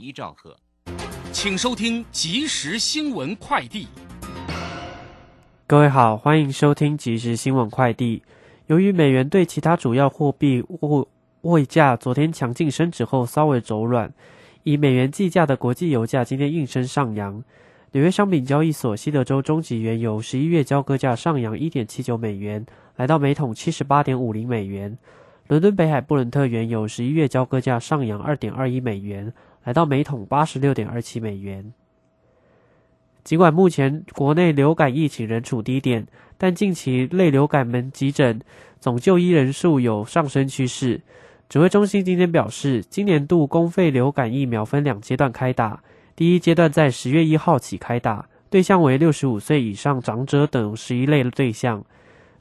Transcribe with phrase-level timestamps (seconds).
[0.00, 0.56] 一兆赫，
[1.30, 3.86] 请收听即时新闻快递。
[5.66, 8.22] 各位好，欢迎收听即时新闻快递。
[8.66, 11.06] 由于美元对其他主要货币汇
[11.42, 14.10] 汇价昨天强劲升值后稍微走软，
[14.62, 17.44] 以美元计价的国际油价今天应声上扬。
[17.92, 22.64] 纽约商品交易所西德州中级原油十一月交割价上扬一点七九美元，
[22.96, 24.96] 来到每桶七十八点五零美元。
[25.48, 29.32] 伦敦北海布伦特原油十一月交割价上扬二点二一美元。
[29.64, 31.72] 来到每桶八十六点二七美元。
[33.22, 36.06] 尽管目前国内流感疫情仍处低点，
[36.38, 38.40] 但近期类流感门急诊
[38.80, 41.02] 总就医人数有上升趋势。
[41.48, 45.82] 指挥中心今天表示，今年度公费流感疫苗分两阶段开打，
[46.16, 51.82] 第一阶段在十月一号起开打，对象为六十五岁以上长者等十一类对象；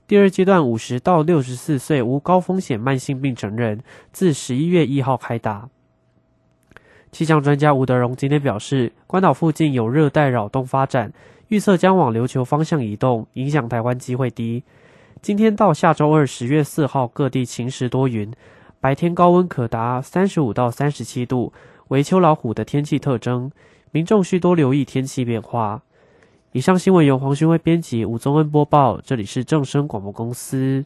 [0.07, 5.69] 第二阶段五十到六十四岁无高风险慢性病成人，自十一月一号开打。
[7.11, 11.11] 气象专家吴德荣今天表示，关岛附近有热带扰动发展，
[11.47, 14.63] 预测将往琉球方向移动，影响台湾机会低。
[15.21, 18.31] 今天到下周二十月四号，各地晴时多云，
[18.79, 21.51] 白天高温可达三十五到三十七度，
[21.87, 23.51] 为秋老虎的天气特征，
[23.91, 25.81] 民众需多留意天气变化。
[26.51, 30.85] 以上新闻由黄勋威编辑，吴宗恩播报，这里是正声广播公司。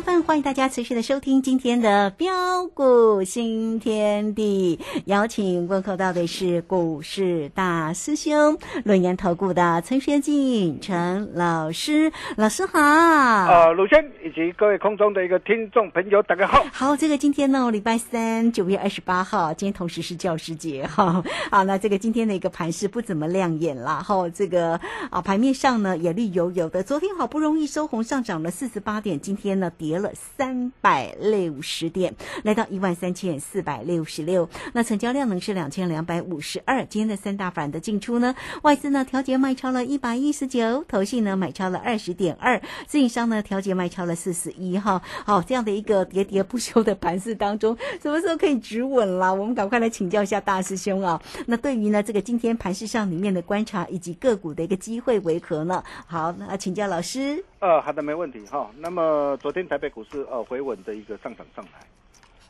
[0.00, 4.78] 六点零三分，欢迎大家持续的收听今天的标股新天地。
[5.06, 12.78] 邀请问候到的是股市大师兄、论言投顾的陈学进陈老师，老师好。
[12.78, 16.64] 呃，鲁轩以及各位空中的一个听众朋友，大家好。
[16.72, 21.24] 好，这个今天呢，礼拜三九月二十八号，今天同时是教师节哈。
[21.50, 24.00] 好，那这个今天的一个盘势不怎么亮眼啦。
[24.00, 24.80] 哈，这个
[25.10, 29.18] 啊盘面上呢也绿油油的，昨天好不容易收红上涨了四十八点。
[29.18, 34.48] 今天呢，跌了三百六十点，来到一万三千四百六十六。
[34.72, 36.84] 那成交量呢是两千两百五十二。
[36.84, 44.76] 今天的三大反的进出呢，外资呢调节卖超了一百一十九，投信呢买超了二十点二，自营商呢调节卖超了四十一。
[44.78, 49.32] 哈，好，这样的一个喋喋不休的盘势当中， 什么时候可以止稳啦？
[49.32, 51.20] 我们赶快来请教一下大师兄啊。
[51.46, 55.82] 那对于呢这个今天盘市上里面的观察以及个股的一个机会为何呢？
[56.06, 57.44] 好，那请教老师。
[57.60, 58.70] 呃，好的，没问题哈。
[58.78, 61.80] 那么昨天台北股市呃回稳的一个上涨上来，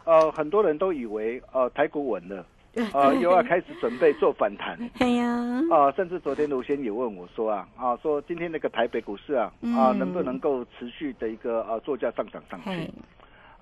[0.05, 2.47] 呃，很多人都以为呃台股稳了，
[2.95, 4.79] 呃又要 开始准备做反弹。
[5.01, 5.27] 哎呀，
[5.69, 12.89] 啊，甚至昨天卢先也问我说啊啊，说今天那个台北股市啊啊能不能够持续的一个呃作价上涨上去？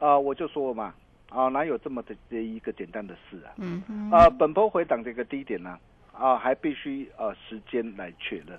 [0.01, 0.93] 啊，我就说嘛
[1.31, 3.57] 啊，哪有这么的的一个简单的事啊？
[3.57, 5.79] 嗯啊，本波回档的一个低点呢
[6.13, 8.59] 啊，还必须呃时间来确认。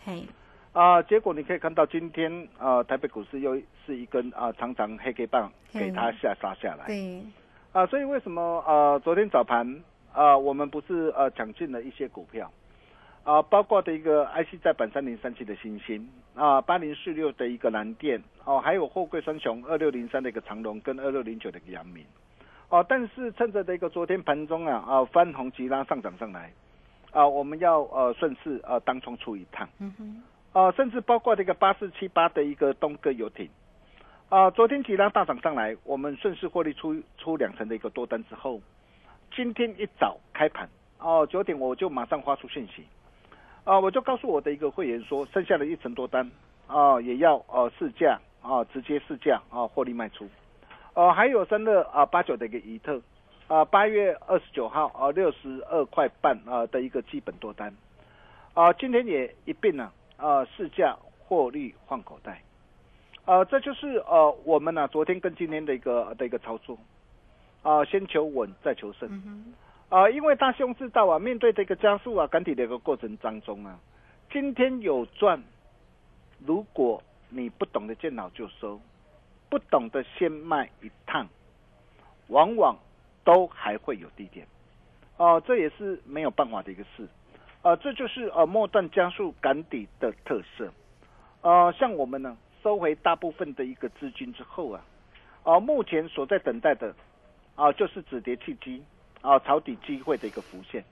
[0.71, 6.85] 啊，结果你可以看到今天啊，台北股市又是一根啊长长黑 K 棒给它下杀下来。
[6.85, 7.23] 对。
[7.71, 9.81] 啊，所以为什么啊昨天早盘
[10.13, 12.51] 啊我们不是呃抢进了一些股票
[13.23, 22.03] 啊，包括的一个 IC 在板三零三七的星星啊，八零四六的一个蓝电哦，还有货柜三雄二六零三的一个长龙跟二六零九的一个阳明
[22.69, 26.51] 哦，但是趁着这个昨天盘中啊啊翻红急拉上涨上来，
[27.11, 33.47] 啊，我们要呃顺势呃当冲出一趟，嗯哼，啊，甚至包括这个八四七八的一个东哥游艇，
[34.29, 38.59] 啊，昨天急拉大涨上来，我们顺势获利出出两成的一个多单之后，
[39.35, 40.67] 今天一早开盘
[40.97, 42.83] 哦九点我就马上发出讯息，
[43.63, 46.29] 啊，我就告诉我的一个会员说，剩下的一成多单
[46.65, 50.27] 啊也要呃试价啊直接试价啊获利卖出。
[50.95, 52.99] 哦，还有三二啊八九的一个怡特，
[53.47, 57.71] 啊八月二十九号啊六十二块半啊的一个基本多单，
[58.55, 59.93] 啊今天也一并呢啊
[60.55, 62.41] 试价获利换口袋，
[63.25, 66.77] 啊这就是呃我们呢昨天跟今天的一个的一个操作，
[67.63, 69.53] 啊先求稳再求胜，
[69.89, 73.79] 啊因为大兄知道啊面对这个加速啊赶底的一个过程当中啊，
[74.31, 75.41] 今天有赚，
[76.45, 78.79] 如果你不懂得见好就收。
[79.51, 81.27] 不懂得先卖一趟，
[82.27, 82.77] 往往
[83.23, 84.45] 都还会有低点，
[85.17, 87.07] 哦，这也是没有办法的一个事，
[87.61, 90.71] 啊，这就是呃末段加速赶底的特色，
[91.41, 94.81] 呃，像我们呢收回大部分的一个资金之后啊，
[95.43, 96.95] 啊，目前所在等待的
[97.55, 98.81] 啊就是止跌契机
[99.21, 100.83] 啊抄底机会的一个浮现，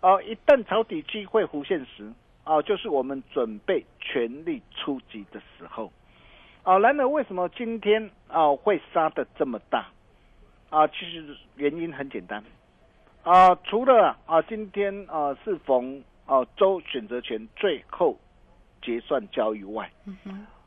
[0.00, 2.12] 啊，一旦抄底机会浮现时
[2.44, 5.90] 啊，就是我们准备全力出击的时候。
[6.62, 9.86] 啊，然而为什么今天啊会杀的这么大？
[10.68, 12.42] 啊，其实原因很简单，
[13.26, 18.16] 啊，除了啊今天啊是逢啊周选择权最后
[18.80, 19.90] 结算交易外，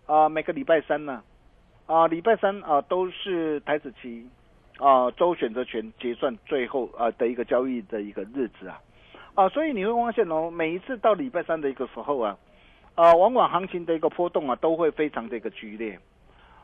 [0.06, 1.23] 啊每个礼拜三呢，
[1.85, 4.27] 啊礼拜三啊都是台子期
[4.77, 8.77] 啊周选择权结算最后啊的一个交易的一个日子啊，
[9.35, 12.38] 啊所以你会发现哦，每一次到礼拜三的一个时候啊。
[12.95, 15.97] 啊，往往行情的一个波动啊，都会非常的一个剧烈。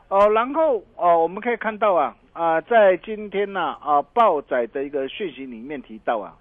[0.08, 6.36] 哦，然后哦，我们可以看到啊，啊，在今天呢，啊，报载的一个讯息里面提到啊，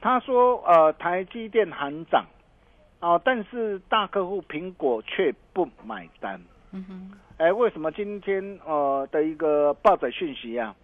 [0.00, 2.24] 他说呃，台积电喊涨，
[3.00, 6.40] 哦，但是大客户苹果却不买单。
[6.72, 7.12] 嗯哼。
[7.36, 10.74] 哎，为什么今天呃的一个报载讯息啊，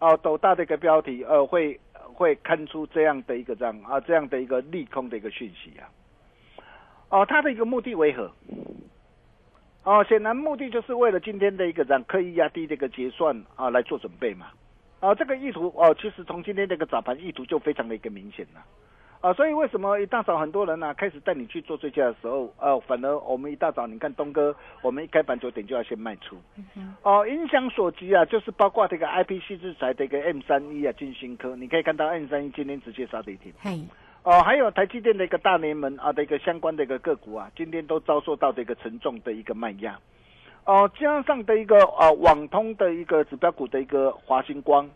[0.00, 1.80] 哦，斗大的一个标题呃会
[2.12, 5.88] 会看出这样的一个这样啊这样的一个利空的一个讯息啊？
[7.08, 8.30] 哦，他的一个目的为何？
[9.84, 14.46] 哦，显然目的就是为了今天的一个让刻意压低这个结算啊来做准备嘛。
[15.00, 18.64] 啊，这个意图哦，其实从今天这个早盘意图就非常的一个明显了。
[19.20, 26.36] 啊，所以为什么一大早很多人呢开始带你去做追加的时候，呃，反而我们一大早你看东哥，我们一开盘九点就要先卖出。
[27.02, 33.52] 哦，影响所及啊，就是包括这个 IPC 制裁的一个 M 三一啊，金星科，你可以看到 M 三一今天直接杀跌停。
[34.24, 39.98] 哦，还有台积电的一个大联盟啊的一个相关的一个个股啊，今天都遭受到的一个沉重的一个卖压。
[40.64, 44.88] 哦，加上的一个啊网通的一个指标股的一个华星光，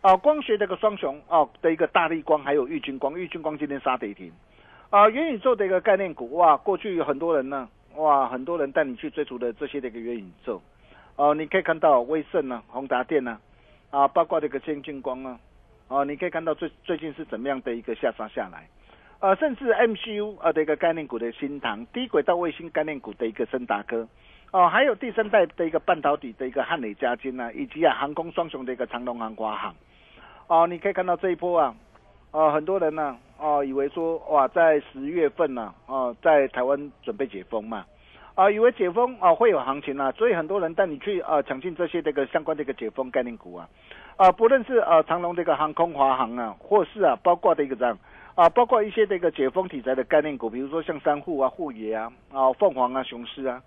[0.00, 4.32] 啊光学的一个双雄啊的一个大力光，还有玉金光，玉金光今天杀跌停。
[4.88, 10.62] 啊元宇宙的一个概念股哇，过去有很多人呢，哇很多人带你去追逐的这些的一个元宇宙。
[11.16, 13.38] 哦，你可以看到威盛呢、宏达电呢，
[13.90, 15.38] 啊包括这个先进光啊。
[15.92, 18.66] 哦，你可以看到最最近是怎么样的一个下杀下来，
[19.20, 24.08] 呃，甚至 MCU 呃的一个概念股的新唐，低轨道卫星概念股的一个森达科，
[24.52, 29.74] 哦，还有第三代的一个半导体的一个汉磊加金啊，以及啊航空双雄的一个长龙航、华航，
[30.46, 31.74] 哦，你可以看到这一波啊，
[32.30, 37.84] 哦，很多人呢，哦，以为说哇，在十月份呢，哦，在台湾准备解封嘛。
[38.34, 43.68] 啊，以为解封啊会有行情啊，所以很多人带你去啊抢进这些这个相关的一个解封概念股啊，
[44.22, 47.98] 啊，不论是啊长隆这个航空华航啊，或是啊包括的一个这样
[48.36, 53.60] 啊，包括一些这个解封题材的概念股，比如说像三户啊、沪野啊、啊凤凰啊、雄狮啊，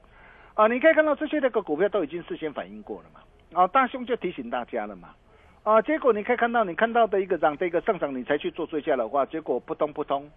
[0.54, 3.20] 啊，你可以看到这些那个股票都已经事先反映过了嘛，
[3.62, 5.10] 啊，大兄就提醒大家了嘛，
[5.64, 10.32] 啊，结果你可以看到你看到的一个涨这个上涨，你才去做追加的话，结果扑通扑通。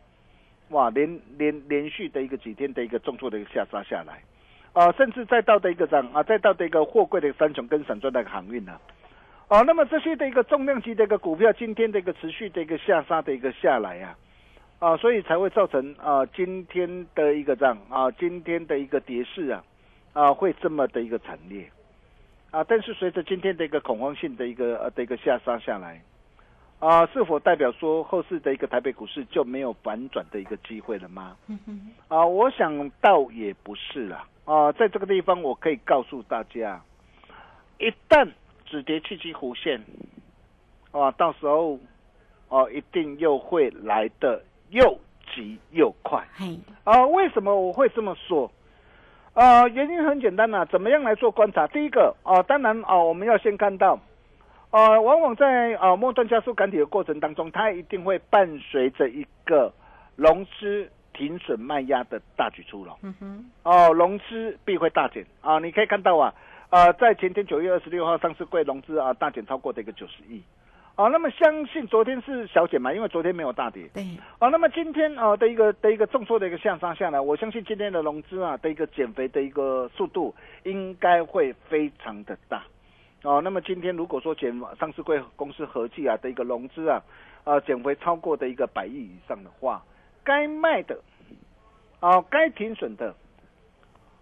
[0.70, 4.20] 哇，连连连续的一个几天的一个重挫的一个下杀下来，
[4.72, 8.80] 啊，甚至再到的一个涨啊，再到的一个货柜的三雄跟散装的航运呢，啊，
[9.62, 14.14] 那么这些的一个重量级的一个股票，今天的一个持续的一个下杀的一个下来呀，
[14.78, 19.64] 啊，所以才会造成啊今天的一个涨啊，今天的一个跌势啊，
[20.12, 21.70] 啊会这么的一个惨烈，
[22.50, 26.00] 啊，但是随着今天的一个恐慌性的一个呃的一个下杀下来。
[26.80, 31.36] 啊，是否代表说后市的一个台北股市就没有反转的一个机会了吗？
[32.06, 34.24] 啊，我想倒也不是啦。
[34.44, 36.80] 啊，在这个地方我可以告诉大家，
[37.78, 38.28] 一旦
[38.70, 39.80] 止跌契机弧线，
[40.92, 41.78] 啊，到时候
[42.48, 44.98] 哦，一定又会来的又
[45.34, 46.26] 急又快。
[46.84, 48.50] 啊，为什么我会这么说？
[49.34, 51.66] 呃，原因很简单呐，怎么样来做观察？
[51.68, 53.98] 第一个，哦，当然哦，我们要先看到。
[54.70, 59.72] 呃，往往在呃末端加速赶底的过程当中，它一定会伴随着一个
[60.14, 62.94] 融资停损卖压的大举出笼。
[63.02, 65.58] 嗯哼，哦，融资必会大减啊！
[65.58, 66.34] 你可以看到啊，
[66.70, 70.42] 呃，在前天九月二十六号上市柜融资啊大减超过的一个九十亿。
[70.96, 73.88] 啊，那么相信昨天是小减嘛，因为昨天没有大跌。
[73.94, 74.04] 对。
[74.38, 80.34] 啊，那么今天啊的一个的一个重挫的一个向上下来，我相信今天的融资啊的一个减肥的一个速度
[80.64, 82.64] 应该会非常的大。
[83.22, 87.00] 哦，那么今天如果说减上市贵公司合计啊的一个融资啊，
[87.44, 89.80] 啊减肥超过的一个百亿以上的话，
[90.24, 91.00] 该卖的，
[92.00, 93.14] 啊该停损的，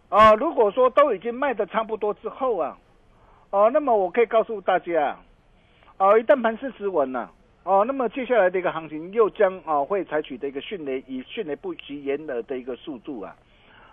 [0.09, 2.79] 啊如果说都已经卖的差不多之后啊，
[3.51, 5.17] 哦，那么我可以告诉大家。
[5.99, 7.33] 哦，一旦盘势止稳了，
[7.65, 13.35] 哦，那么接下来的一个行情又将啊会采取的一个迅雷以迅雷不及掩耳的一个速度啊，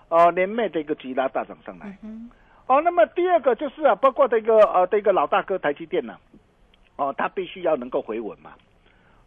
[0.09, 1.97] 哦，连袂的一个急拉大涨上来。
[2.67, 6.17] 哦，那么第二个就是啊，包括的一个呃的一个老大哥台积电呢，
[6.97, 8.51] 哦，它必须要能够回稳嘛。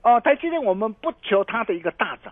[0.02, 2.30] 哦，台积电我们不求它的一个大涨，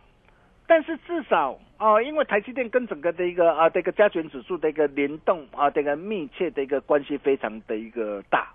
[0.67, 8.49] 但是至少哦，因为台积电跟整个的一个啊这个加权指数的一个联动啊这个密切的一个关系非常的一个大。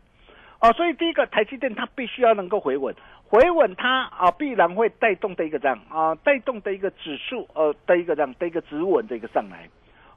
[0.59, 2.93] 哦，所以第一个台积电它必须要能够回稳，
[3.25, 9.69] 回稳它啊必然会带动的一个这样啊带动的一个指数呃的一个这样的一个止稳的一个上来，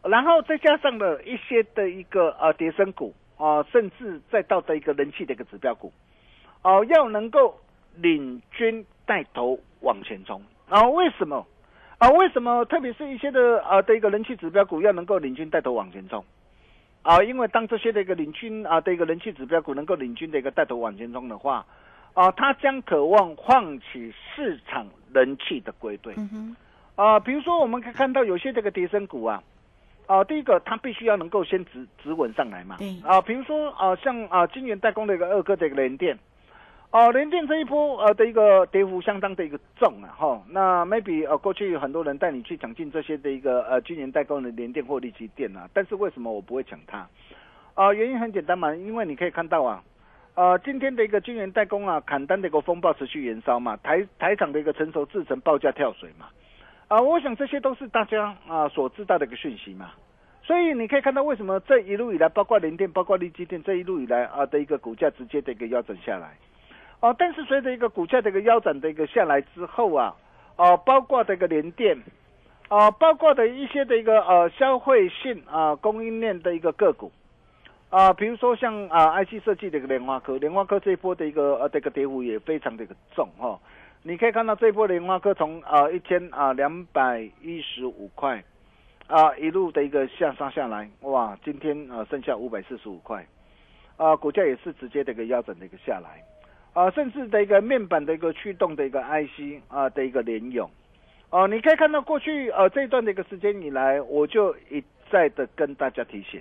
[0.02, 5.92] 然后再加上了一些的一个呃跌升股啊，甚至再到的一个人气的一个指标股，
[6.62, 7.60] 哦要能够
[7.96, 11.46] 领军带头往前冲，然后为什么？
[12.02, 16.24] 啊为什么特别是一些的啊的一个人气指标股要能够领军带头往前冲？
[17.02, 21.64] 啊，因为当这些的一个领军啊的一个人气指标股能够领军的一个带头往前冲的话，
[22.14, 26.12] 啊，它将渴望唤起市场人气的归队。
[26.96, 29.40] 啊，比如说我们可以看到有些这个跌升股啊，
[30.08, 32.78] 啊，第一个它必须要能够先直直稳上来嘛。
[33.04, 36.18] 啊，比如说啊，像啊金源代工的一个二哥的一个联电。
[36.92, 47.08] 哦，联电这一波呃的一个跌幅相当的一个重啊，哈，那 maybe 呃过去有很多人带你去抢进这些的一个呃今年代工的联电或力积电啊，但是为什么我不会抢它？
[47.72, 49.82] 啊，原因很简单嘛，因为你可以看到啊，
[50.34, 56.26] 呃今天的一个晶圆代工啊，砍单的一个风暴持续延烧嘛，台台厂的一个成熟制程报价跳水嘛，
[56.88, 59.92] 啊，我想这些都是大家啊所知道的一个讯息嘛，
[60.42, 66.36] 所以你可以看到为什么这一路以来，包括联电、包括力积电这一路以来啊的一个股价直接的一个腰斩下来。
[67.02, 70.14] 哦，但是随着一个股价的一个腰斩的一个下来之后啊，
[70.54, 72.00] 哦，包括这个联电，
[72.68, 77.10] 啊，包括的一些的一个呃消费性啊供应链的一个个股，
[77.90, 83.58] 啊，比如说像啊 IC 设计的一个莲花科，莲花科这一波的一个呃这个跌幅也非常的一个重哈，
[84.04, 88.40] 你可以看到这一波莲花科从啊一千啊两百一十五块，
[89.08, 93.26] 啊一路的一个下杀下来，哇，今天啊剩下五百四十五块，
[93.96, 96.22] 啊股价也是直接的一个腰斩的一个下来。
[96.74, 100.70] 啊，甚至的一个面板的一个驱动的一个 IC 啊的一个联用，
[101.28, 106.40] 哦，你可以看到过去呃这一段的一个时间以来，我就一再的跟大家提醒，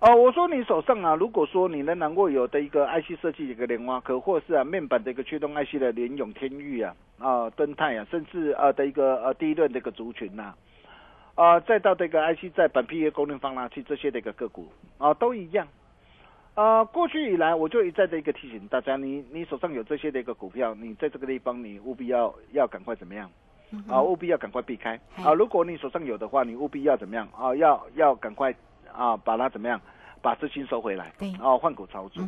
[0.00, 10.54] 哦，我说你手上啊，如果说你仍然握有的一个 IC 设计的一个莲花科，或是啊面板的一个驱动 IC 的联永天域啊啊敦泰啊，甚至啊的一个呃第一轮的一个族群呐，
[11.34, 15.68] 啊再到这个 IC 在板 P A 功能放大器这些的一个个股啊都一样。
[16.58, 23.30] 啊，过去以来我就一再的一个提醒大家，你你手上有这些的一个股票，你在这个地方你务必要要赶快怎么样？
[23.86, 25.32] 啊，务必要赶快避开啊！
[25.32, 27.28] 如果你手上有的话，你务必要怎么样？
[27.32, 28.52] 啊，要要赶快
[28.92, 29.80] 啊，把它怎么样？
[30.20, 32.24] 把资金收回来，啊，换股操作。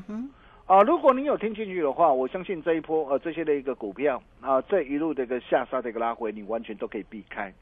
[0.66, 7.52] 啊，如果你有听进去的话，我相信这一波呃这些的一个股票啊，这一路的一个下杀的一个拉回，你完全都可以避开。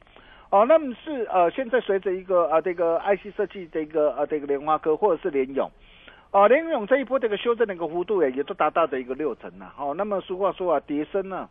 [0.50, 5.66] 哦，那么是呃，现在随着一个啊这个 IC 设计的一个呃这个莲花科或者是联咏。
[6.30, 9.72] 啊，联永这一波这个修正的一个幅度也也都达到的一个六成了。
[9.74, 11.48] 好，那么俗话说啊，跌升呢，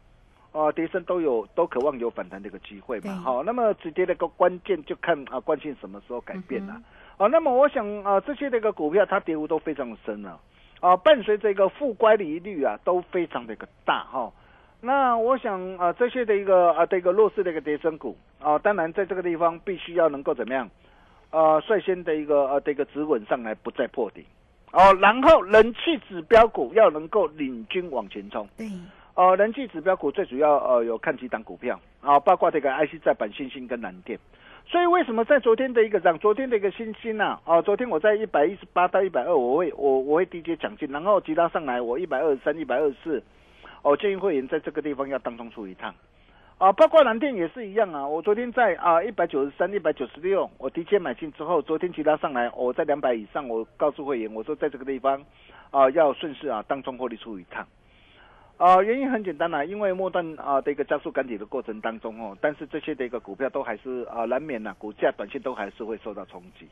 [0.51, 3.15] 啊，跌升都有都渴望有反弹的一个机会嘛。
[3.15, 6.79] 好，那么止跌的一个关键就看啊，关键什么时候改变了。
[7.17, 10.39] 啊，那么我想啊，这些的一个股票它跌幅都非常深了。
[10.79, 14.31] 啊，伴随这个负乖离率啊，都非常的一个大哈。
[14.79, 20.69] 那我想啊，这些的一个啊，这个弱势的一个跌升股啊，当然在这个地方必须要能够怎么样？
[21.31, 24.23] 啊，率先的一个啊，这个止稳上来，不再破顶。
[24.71, 28.47] 哦，然后人气指标股要能够领军往前冲。
[28.57, 28.67] 对。
[29.15, 34.19] 哦，人气指标股最主要呃有看几档股票啊，包括这个 IC 在板新星跟蓝电。
[34.67, 37.39] 所以为什么在昨天的一个涨，昨天的一个新星呐？
[37.45, 43.23] 哦，昨天我在一百一十八到一百二，我会我我会低阶抢进，然后急拉上来，我一百二十三、一百二十四。
[43.81, 45.95] 哦，建议会员在这个地方要当中出一趟。
[46.57, 48.07] 啊，包括蓝电也是一样啊。
[48.07, 55.23] 我昨天在啊一百九十三、一百九十六，我提前买进之后，昨天其他上来，我在两百以上，我告诉会员，我说在这个地方
[55.69, 57.63] 啊要顺势啊当中获利出一趟。
[58.57, 66.67] 啊，原因很简单啦，因为末端啊的一个加速赶底的过程当中哦，但是这些的一个股票都还是啊难免呐，股价短线都还是会受到冲击。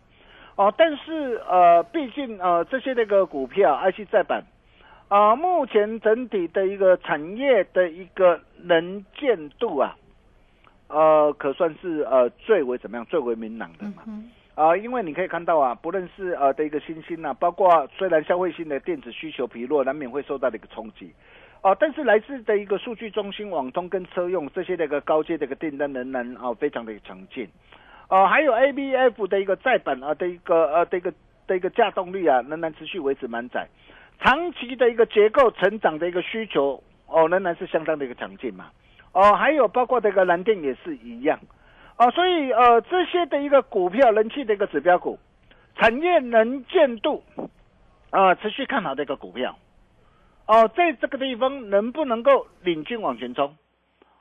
[0.56, 4.44] 哦，但是呃，毕竟呃这些那个股票 IC 再版。
[5.08, 9.96] 啊，目前整体的一个产业的一个能见度啊，
[10.88, 14.04] 呃，可算是呃最为怎么样，最为明朗的嘛。
[14.56, 21.14] 啊，因为你可以看到啊，不论是呃的一个新兴啊，包括虽然消费性的电子需求疲弱，难免会受到的一个冲击。
[21.62, 27.48] 啊，但是来自的一个数据中心、网通跟车用这些的一个高阶的一个订单仍然啊非常的强劲。
[28.08, 31.14] 啊，还有 ABF 的一个再版啊的一个呃的一个
[31.46, 33.68] 的一个架动率啊，仍然持续维持满载。
[34.20, 38.72] 长期的一个结构成长的一个需求哦，仍然是相当的一个强劲嘛，
[39.12, 41.40] 哦，还有包括这个蓝电也是一样，
[41.98, 45.20] 哦，所以呃这些的一个股票人气的一个指标股，
[45.76, 47.24] 产业能见度
[48.10, 49.56] 啊持续看好的一个股票，
[50.48, 53.56] 哦，在这个地方能不能够领军往前冲，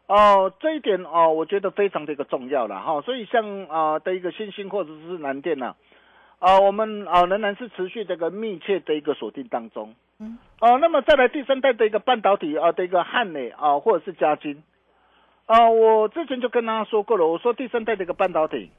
[0.07, 5.67] 哦，这一点哦我觉得非常的一个重要了哈，所以像啊的一个新兴或者是蓝电呢。
[5.67, 5.77] 啊，
[6.61, 9.95] 我们啊仍然是持续这个密切的一个锁定当中。
[10.19, 10.39] 嗯。
[10.61, 14.63] 哦，那么再来第三代的一个半导体啊的一个汉磊啊，或者是嘉金。
[15.47, 18.71] 啊，我之前就跟大家说过了，我说第三代的一个半导体。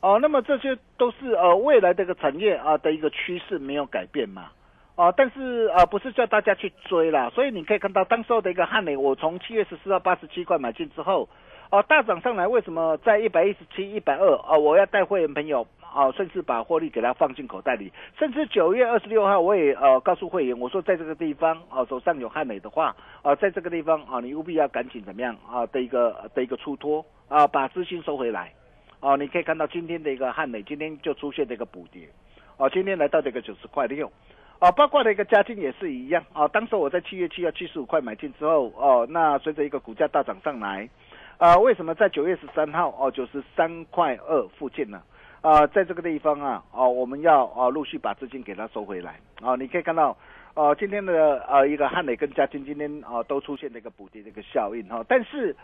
[0.00, 4.50] 哦，那么这些都是呃未来的一个产业啊的一个趋势没有改变嘛。
[4.96, 11.28] 啊，但是啊不是叫大家去追啦，所以你可以看到当时候的一个汉磊，我从七月十四到八十七块买进之后，
[11.70, 14.36] 哦大涨上来，为什么在一百一十七、一百二？
[14.38, 14.56] 啊？
[14.56, 15.66] 我要带会员朋友。
[15.94, 25.36] 啊，甚至把获利给他放进口袋里，甚至九月二十六号，我也呃告诉会员，我说在这个地方啊，手上有汉美的话啊，在这个地方啊，你务必要赶紧怎么样？
[25.48, 28.52] 啊的一个的一个出脱啊，把资金收回来。
[28.98, 32.08] 哦，你可以看到今天的一个汉美，今天就出现这个补跌。
[32.56, 34.10] 哦，今天来到这个九十块六。
[34.58, 36.24] 啊，包括的一个嘉金也是一样。
[36.32, 40.88] 啊，当时我在七月七号七十五块买进之后哦，那随着一个股价大涨上来
[41.38, 45.02] 啊，为什么在九月十三号哦九十三块二附近呢？
[45.40, 49.54] 啊，在这个地方啊，哦，我们要啊陆续把资金给它收回来啊。
[49.56, 50.16] 你可以看到，
[50.54, 55.04] 呃，今天的呃一个汉磊跟嘉金今天啊都出现了一个补跌的一个效应哈。
[55.06, 55.54] 但是，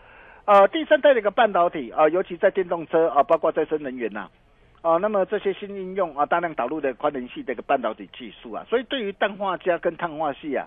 [0.44, 4.28] 呃，第三代的一个半导体啊，尤其在电动车啊，包括再生能源呐，
[4.82, 10.66] 啊，那么这些新应用啊，大量导入的宽能系的一个半导体技术啊，所以对于氮化镓跟碳化系啊，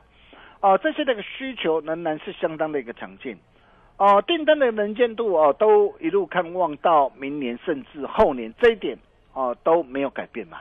[0.60, 3.38] 啊这些的一个需求仍然是相当的一个强劲。
[3.98, 8.98] 哦，订单的能见度哦，都一路看望到明年甚至后年，这一点
[9.34, 10.58] 哦都没有改变嘛。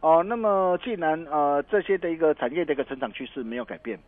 [0.00, 3.98] 哦，那么既然呃这些的一个产业的一个成长趋势没有改变，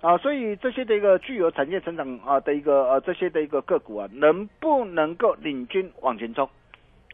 [0.00, 6.48] 啊，所以这些的一个具有产业成长啊的一个呃这些的一个个股啊，能不能够领军往前冲？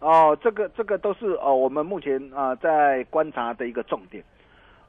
[0.01, 4.23] 哦，这个这个都是哦我们目前啊在观察的一个重点。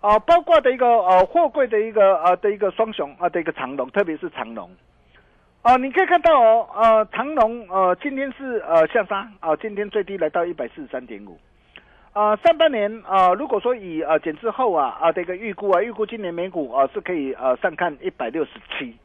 [0.01, 4.69] 啊，包括的一个呃货柜的一个呃的一个双雄啊的一个长龙，特别是长龙。
[5.63, 11.37] 哦，你可以看到哦，呃，长隆呃，今天是呃下杀啊，今天最低来到一百四十三点五，
[12.13, 18.97] 啊，上半年啊，如果说以呃减之后啊啊的一个预估啊，预估今年美股啊是可以呃上看一百六十七，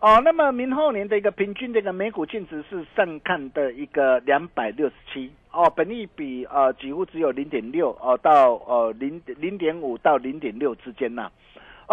[0.00, 11.30] 哦，那么明后年的一个平均的一个美股净值是上看的一个两百六十七，哦，本利比呃几乎只有零点六哦到呃零零点五到零点六之间呐。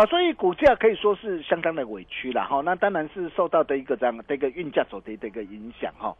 [0.06, 2.62] 所以股价可以说是相当的委屈了哈。
[2.66, 6.16] 那当然是受到的一个这样的一个运价走跌的一个影响哈。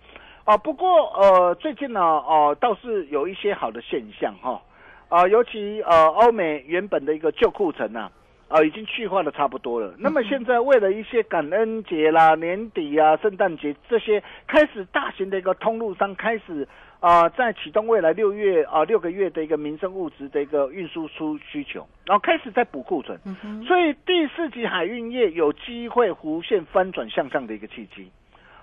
[0.46, 4.62] 啊，不过呃，最近呢，哦，倒是有一些好的现象哈。
[5.10, 8.10] 啊，尤其呃，欧美原本的一个旧库存呐，
[8.48, 9.94] 啊，已经去化的差不多了。
[9.98, 16.68] 那么现在为了一些感恩节啦、年底啊、圣诞节这些，开始大型的一个通路商开始。
[17.04, 23.20] 啊，在启动未来六月啊六个月的一个民生物资的一个运输出需求，然后开始在补库存，
[23.68, 28.10] 所以第四级海运业有机会弧线翻转向上的一个契机。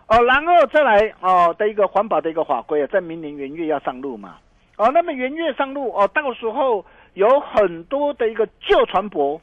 [0.09, 4.39] 哦，然后再来哦的一个环保的一个法规啊，在明年元月要上路嘛。
[4.79, 9.39] 哦，那么元月上路哦，到时候有很多的一个旧船舶，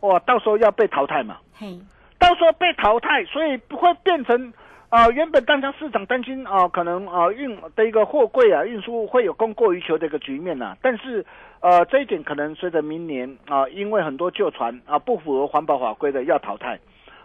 [0.00, 1.38] 哇，到时候要被淘汰嘛。
[1.54, 1.80] 嘿，
[2.18, 4.52] 到时候被淘汰，所以不会变成。
[4.94, 11.26] 啊，原本大家市场担心啊，可能啊运的一个货柜啊运输会有供过于求的一个局面呐，但是
[11.58, 16.78] 呃这一点可能随着明年啊，因为很多旧船啊不符合环保法规的要淘汰。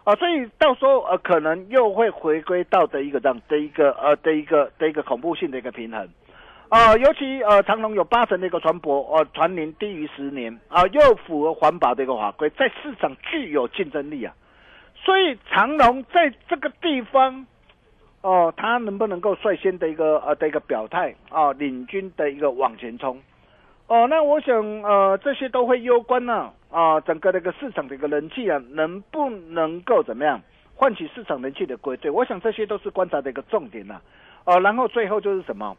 [0.03, 6.09] 啊，所以到时候呃可能又会回归到的一个这样的一个呃的一个的一个恐怖性的一个平衡。
[6.69, 14.33] 啊，尤其呃长隆有八成的一个船舶呃船龄低于十年啊，又符合环保的一个法规，在市场具有竞争力啊，
[14.95, 17.45] 所以长隆在这个地方。
[18.21, 23.17] 哦，他能不能够率先的一个呃的一个表态啊，领军的一个往前冲？
[23.87, 30.41] 哦，那我想呃这些都会攸关呢啊整个的一个市场的一个人气啊，能不能够怎么样
[30.75, 32.11] 唤起市场人气的归队？
[32.11, 34.01] 我想这些都是观察的一个重点呐。
[34.43, 35.75] 哦，然后最后就是什么？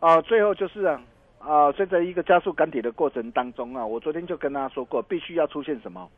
[0.00, 1.00] 啊，最后就是啊
[1.38, 6.08] 啊，随着一个加速赶底的过程当中啊，我昨天就跟大家说过，必须要出现什么？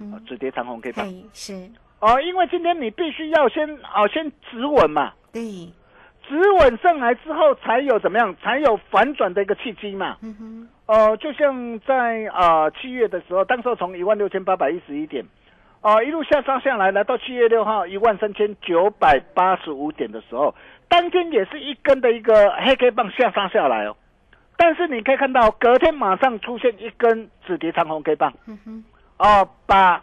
[0.00, 1.06] 嗯止跌长红 K 棒。
[1.32, 1.68] 是。
[2.00, 5.12] 哦，因为今天你必须要先哦先止稳嘛。
[5.32, 5.42] 对。
[6.26, 8.36] 止稳上来之后，才有怎么样？
[8.42, 10.16] 才有反转的一个契机嘛。
[10.22, 10.68] 嗯哼。
[10.84, 15.24] 呃，就像在啊七月的时候，当时候从一万六千八百一十一点，
[15.80, 20.54] 啊一路下杀下来，来到七月六号一万三千九百八十五点的时候，
[20.88, 23.96] 当天也是一根的一个黑 K 棒下杀下来哦。
[24.56, 28.32] 但是你可以看到，隔天马上出现一根止跌长红 K 棒。
[28.46, 28.84] 嗯哼。
[29.18, 30.02] 哦，把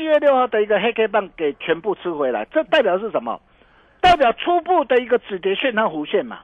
[0.00, 3.38] 七月六号的一个黑 K 棒给全部吃回来，这代表是什么？
[4.00, 6.40] 代表初步的一个止跌讯号弧线嘛，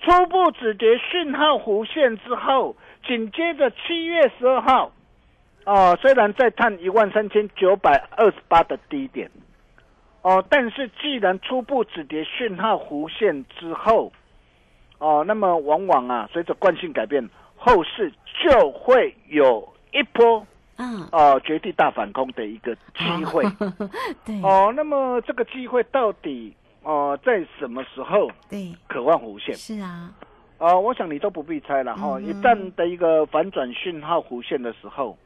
[0.00, 2.74] 初步止跌讯号弧线之后，
[3.06, 4.90] 紧接着七月十二号，
[5.66, 9.30] 哦，虽然再探一万三千九百二十八的低点，
[10.22, 14.10] 哦，但是既然初步止跌讯号弧线之后，
[14.98, 20.44] 哦，那么往往啊，随着惯性改变，后市就会有一波。
[20.80, 23.44] 嗯，哦，绝地大反攻的一个机会，
[24.24, 28.30] 对，哦，那么这个机会到底哦在什么时候？
[28.48, 30.10] 对，渴望弧线是啊，
[30.56, 35.18] 啊，我想你都不必猜了哈，一旦的一个反转讯号弧线的时候，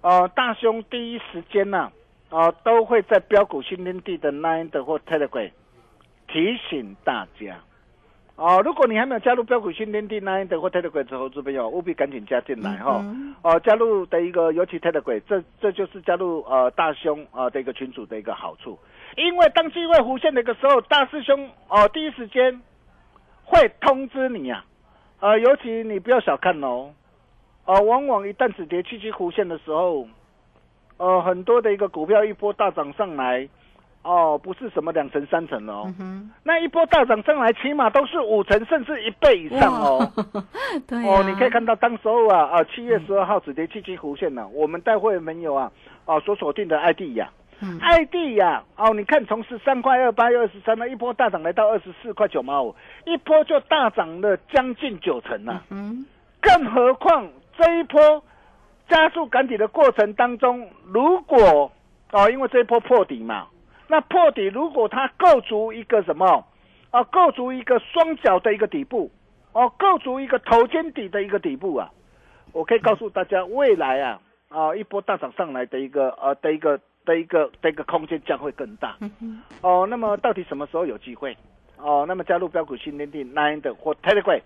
[0.00, 1.92] 啊，大兄第一时间呢，
[2.28, 5.52] 啊，都会在标股新天地的 Nine 的或 Telegram
[6.26, 7.56] 提醒大家。
[8.36, 13.02] 哦，如果你还没有加入标股新天地 Nine 的或 Telegram 之后，这边要务必赶紧加进来哈。
[13.40, 18.78] 哦，加入的一个尤其 Telegram，这这就是加入呃大兄啊的一个群组的一个好处。
[19.16, 22.60] 因为当机会弧线的一个时候，大师兄哦第一时间
[23.42, 24.62] 会通知你啊。
[25.20, 26.92] 呃，尤其你不要小看哦，
[27.64, 30.06] 呃，往往一旦止跌七七弧线的时候，
[30.98, 33.48] 呃，很多的一个股票一波大涨上来。
[34.06, 35.92] 哦，不是什么两成三成哦，
[36.44, 40.12] 那一波大涨上来，起码都是五成甚至一倍以上哦。
[40.86, 45.72] 对哦，你可以看到当时候啊啊，七月十二号止跌七七弧线呢，我们待会没有啊
[46.04, 47.28] 啊所锁定的 ID 呀
[47.60, 55.64] ，ID 呀哦，你看从十三块二八又二十三，那一波大涨来到二十四块九毛五，一波就大涨了将近九成了。
[55.70, 56.06] 嗯，
[56.40, 58.22] 更何况这一波
[58.88, 61.72] 加速赶底的过程当中，如果
[62.12, 63.48] 哦，因为这一波破底嘛。
[63.88, 66.44] 那破底，如果它构筑一个什么
[66.90, 67.02] 啊？
[67.04, 69.10] 构筑一个双脚的一个底部，
[69.52, 71.90] 哦，构筑一个头肩底的一个底部啊！
[72.52, 78.96] 我可以告诉大家，未来啊啊一波大涨上来的一个呃的一个的一个的一个空间将会更大。
[79.60, 81.36] 哦，那么到底什么时候有机会？
[81.76, 84.40] 哦，那么加入标股新天地 Nine 的或 Telegram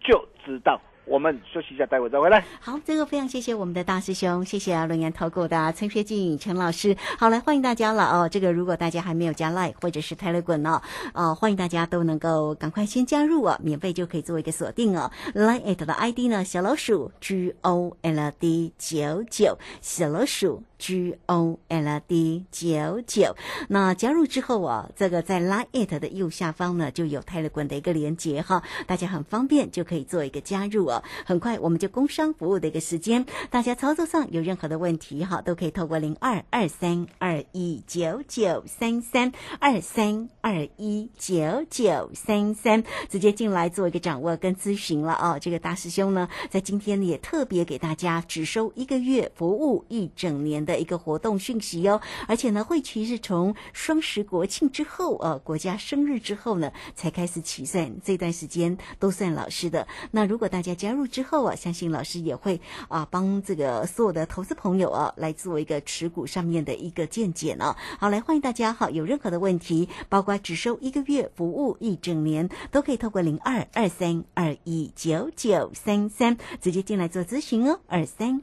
[0.00, 0.80] 就知道。
[1.06, 2.44] 我们休息一下，待会再回来。
[2.60, 6.96] 好，最后非常谢谢我们的大师兄，谢谢啊，龙岩投顾的陈学静陈老师。
[7.18, 8.28] 好，来欢迎大家了哦。
[8.28, 10.82] 这个如果大家还没有加 Like 或者是 Telegram 呢，
[11.14, 15.10] 呃，欢迎大家都能够赶快先加入哦，免费就可以做一个锁定哦。
[15.34, 20.62] Line 的 ID 呢，小老鼠 G O L D 九九，小老鼠。
[20.78, 23.34] G O L D 九九，
[23.68, 31.02] 那加入之后啊，这个在 Line It 的右下方呢，就有泰勒滚的一个连接哈，大家很方便就可以做一个加入哦。
[31.24, 45.38] 很快我们就工商服务的一个时间，大家操作上有任何的问题哈，都可以透过零二二三二一九九三三二三二一九九三三直接进来做一个掌握跟咨询了哦。
[45.40, 50.65] 这个大师兄呢，在今天也特别给大家只收一个月服务一整年。
[50.66, 51.98] 的一个活动讯息哟，
[52.28, 59.86] 而且呢，会期是从双十国庆之后，呃，国家生日之后呢，才开始起算，这段时间都算老师的。
[60.10, 67.74] 那如果大家加入之后啊，相信老师也会啊，帮这个所有的投资朋友啊，来做一个持股上面的一个见解呢。
[67.98, 78.42] 好，来欢迎大家哈，有任何的问题，包括只收一个月服务一整年，都可以透过零二二三二一九九三三直接进来做咨询哦，二三。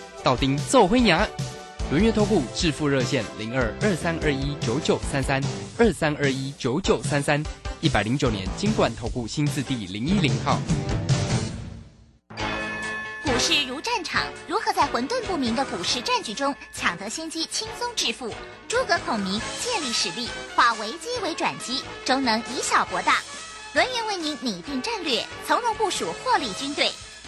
[0.23, 1.27] 道丁奏灰牙。
[1.91, 5.41] 轮月投顾致富热线零二二三二一九九三三
[5.77, 7.43] 二三二一九九三三，
[7.81, 10.57] 一百零九年金管投顾新字第零一零号。
[13.23, 18.33] 股市如战场，如何在混沌不明的股市战局中抢得先机，轻松致富？
[18.69, 23.17] 诸葛孔明借力使力，化危机为转机，终能以小博大。
[23.73, 26.89] 轮源为您拟定战略，从容部署获利军队，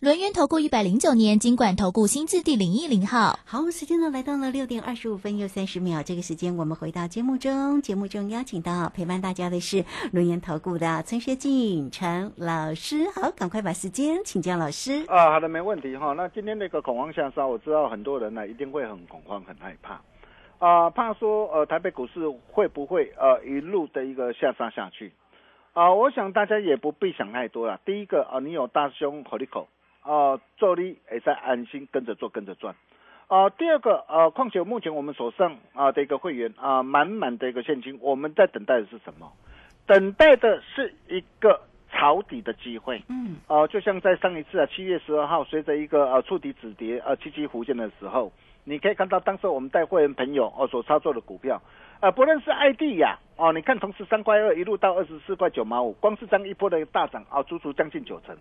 [0.00, 3.38] 轮圆投顾一百零九年金管投顾新字第零一零号。
[3.44, 13.10] 好，时间呢来到了六点二十五分又三十秒，这个时间我们回到节目中，节目中邀请到陪伴大家的是轮圆投顾的陈学进陈老师。
[13.10, 15.04] 好，赶快把时间请教老师。
[15.06, 16.14] 啊，好的，没问题哈。
[16.14, 20.00] 那今天那个恐慌下杀，我知道很多人呢一定会很恐慌、很害怕
[20.66, 25.12] 啊，怕说呃台北股市会不会呃一路的一个下杀下去
[25.74, 25.92] 啊？
[25.92, 27.78] 我想大家也不必想太多了。
[27.84, 29.44] 第一个啊，你有大兄口利
[30.02, 30.12] 口。
[30.12, 32.74] 哦，做你也在安心跟着做，跟着赚。
[33.28, 39.30] 啊，第二个，呃，况且目前我们手上啊的一个会员啊，满满的一个现金，我们在等待的是什么？
[39.86, 41.60] 等待的是一个
[41.92, 43.00] 抄底的机会。
[43.08, 43.36] 嗯。
[43.46, 48.32] 啊，就像在上一次啊，七月十二号，随着一个呃触底止跌呃七七弧线的时候，
[48.64, 51.62] 你可以看到当时我们带会员朋友哦所操作的股票，
[52.00, 58.36] 啊，不论是 ID 呀，哦，你看从十三块二一路到二十四块九毛五，光是这样一波的大涨啊，足足将近九成。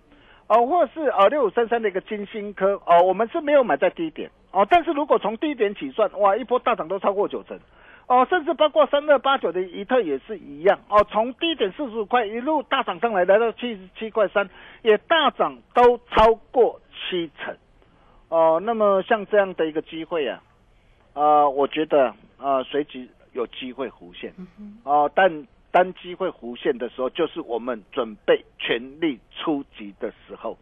[0.50, 7.60] 哦，或是呃六五三三的一个金星科哦，我们是没有买在低点哦，但是如果从低点起算，哇，一波大涨都超过九成
[8.08, 14.50] 哦，甚至包括三二八九的一特也是一样哦，从低点四十五块一路大涨上来，来到七十七块三，
[14.82, 17.56] 也大涨都超过七成
[18.30, 18.60] 哦。
[18.66, 20.42] 那么像这样的一个机会啊，
[21.14, 24.34] 啊，我觉得啊，随即有机会弧线
[24.84, 25.46] 哦，但。
[25.72, 30.58] 当机会弧现的时候，就是我们准备全力出击的时候，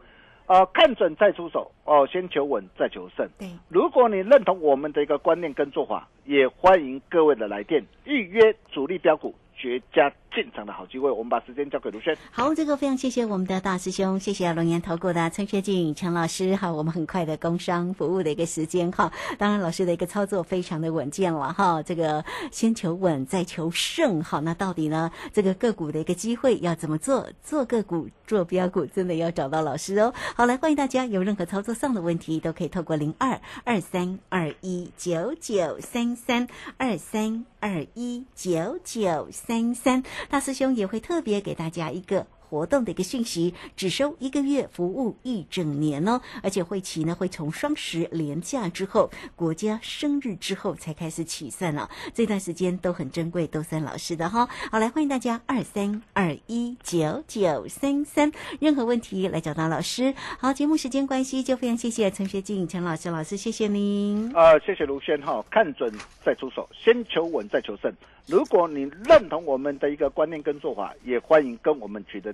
[0.47, 3.27] 呃，看准再出手哦，先求稳再求胜。
[3.37, 9.33] 对，如果你认同我们的一个观念跟做法，也欢迎各位的来电预约主力标股。
[9.59, 12.15] 绝佳进场的好机会，我们把时间交给卢轩。
[12.31, 16.55] 好，这个非常谢谢我们的大师兄，谢谢龙岩投顾的陈学静陈老师。
[16.55, 19.11] 好，我们很快的工商服务的一个时间哈。
[19.37, 21.81] 当然，老师的一个操作非常的稳健了哈。
[21.81, 24.21] 这个先求稳再求胜。
[24.21, 25.11] 好，那到底呢？
[25.33, 27.27] 这个个股的一个机会要怎么做？
[27.41, 30.13] 做个股做标股，真的要找到老师哦。
[30.35, 39.27] 好，来欢迎大家有任何操作上的问题，都可以透过零二二三二一九九三三二三二一九九。
[39.47, 42.27] 三三大师兄也会特别给大家一个。
[42.49, 46.21] 活动的一个讯息，只收一个月，服务一整年哦。
[46.41, 51.89] 而且会期呢会从双十连假之后，国家生日之后才开始起算了。
[52.13, 54.47] 这段时间都很珍贵，都算老师的哈。
[54.71, 60.13] 好，来欢迎大家二三二一九九三三，任何问题来找到老师。
[60.39, 64.31] 好，节目时间关系，就非常谢谢陈学静陈老师老师，谢谢您。
[64.35, 67.93] 啊，谢谢卢轩哈，看准再出手，先求稳再求胜。
[68.27, 72.33] 如果你认同我们的一个观念跟做法，也欢迎跟我们取得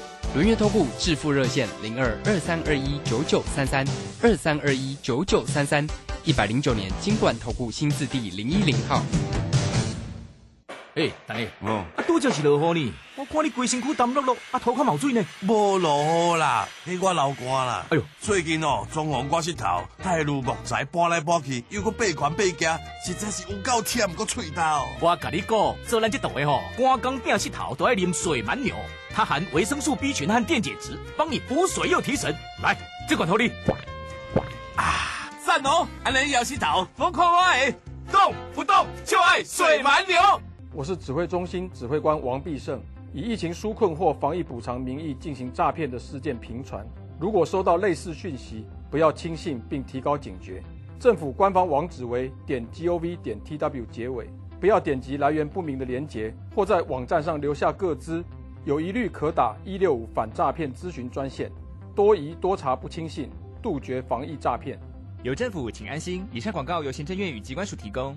[0.33, 3.85] 轮月投顾致富热线零二二三二一九九三三
[4.21, 5.85] 二三二一九九三三
[6.23, 9.03] 一百零九年金管投顾新字第零一零号。
[10.95, 15.21] 哎，大爷，啊，拄就是落雨呢，我看你规身躯澹漉漉，啊，头壳冒水呢。
[15.41, 17.85] 无落雨啦，是我流汗啦。
[17.89, 24.87] 哎呦，最近哦，装潢我石头，太如木材搬来搬去，又搁背款背夹，实在是有够忝个喙刀。
[25.01, 28.73] 我甲你讲，做咱这档的吼，赶工变石头都爱啉水蛮牛。
[29.13, 32.33] 它含维生素 B 群和电解质，帮你补水又提神。
[32.63, 33.51] 来，这管头里。
[34.75, 35.87] 啊，赞哦！
[36.03, 37.71] 还能摇洗澡，不快快，
[38.11, 40.15] 动不动就爱水蛮牛。
[40.73, 42.81] 我是指挥中心指挥官王必胜。
[43.13, 46.87] 以疫情纾困或防疫补偿名义进行诈骗的事件频传，
[47.19, 50.63] 如果收到类似讯息，不要轻信并提高警觉。
[50.97, 54.29] 政府官方网址为点 gov 点 tw 结尾，
[54.61, 58.23] 不要点击来源不明的连结，或在网站上留下各资，
[58.63, 61.51] 有疑虑可打一六五反诈骗咨询专线，
[61.95, 63.27] 多疑多查不轻信，
[63.59, 64.79] 杜绝防疫诈骗。
[65.23, 66.27] 有政府，请安心。
[66.31, 68.15] 以上广告由行政院与机关署提供。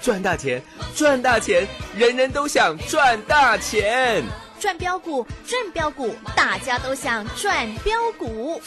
[0.00, 0.60] 赚大钱，
[0.96, 1.64] 赚大钱，
[1.96, 4.24] 人人都想赚大钱。
[4.58, 8.60] 赚标股，赚标股，大家都想赚标股。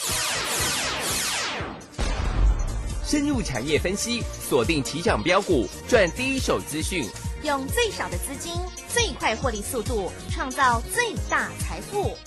[3.04, 7.06] 深入产业分析，锁定起涨标股，赚第一手资讯，
[7.44, 8.54] 用最少的资金，
[8.88, 12.18] 最快获利速度，创造最大财富。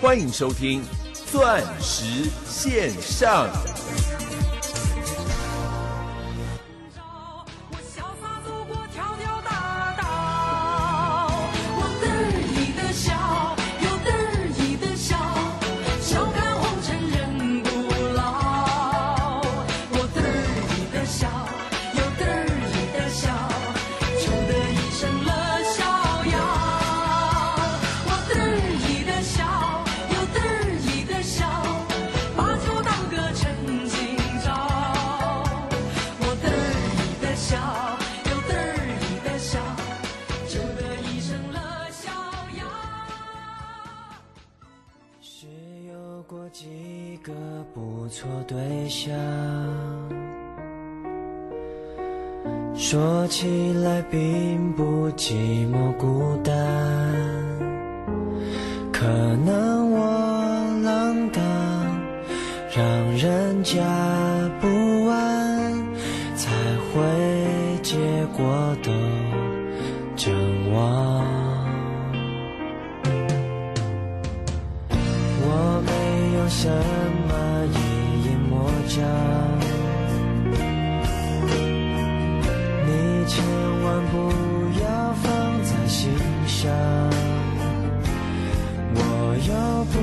[0.00, 0.82] 欢迎收听
[1.30, 3.48] 《钻石线上》。
[46.62, 47.32] 几个
[47.74, 49.12] 不错对象，
[52.72, 55.32] 说起来并不寂
[55.68, 56.54] 寞孤单，
[58.92, 59.08] 可
[59.44, 59.98] 能我
[60.84, 61.42] 浪荡，
[62.72, 63.82] 让人家
[64.60, 64.68] 不
[65.08, 65.72] 安，
[66.36, 66.52] 才
[66.94, 67.02] 会
[67.82, 67.96] 结
[68.36, 68.92] 果都
[70.14, 70.32] 阵
[70.70, 71.11] 亡。
[76.54, 77.30] 什么
[77.66, 77.76] 一
[78.26, 78.52] 言莫
[78.86, 79.00] 讲。
[83.24, 83.36] 千
[83.82, 84.14] 万不
[84.82, 84.84] 要
[85.22, 85.24] 放
[85.62, 86.00] 在心
[86.46, 86.70] 上，
[88.94, 88.98] 我
[89.48, 89.50] 又
[89.92, 89.94] 不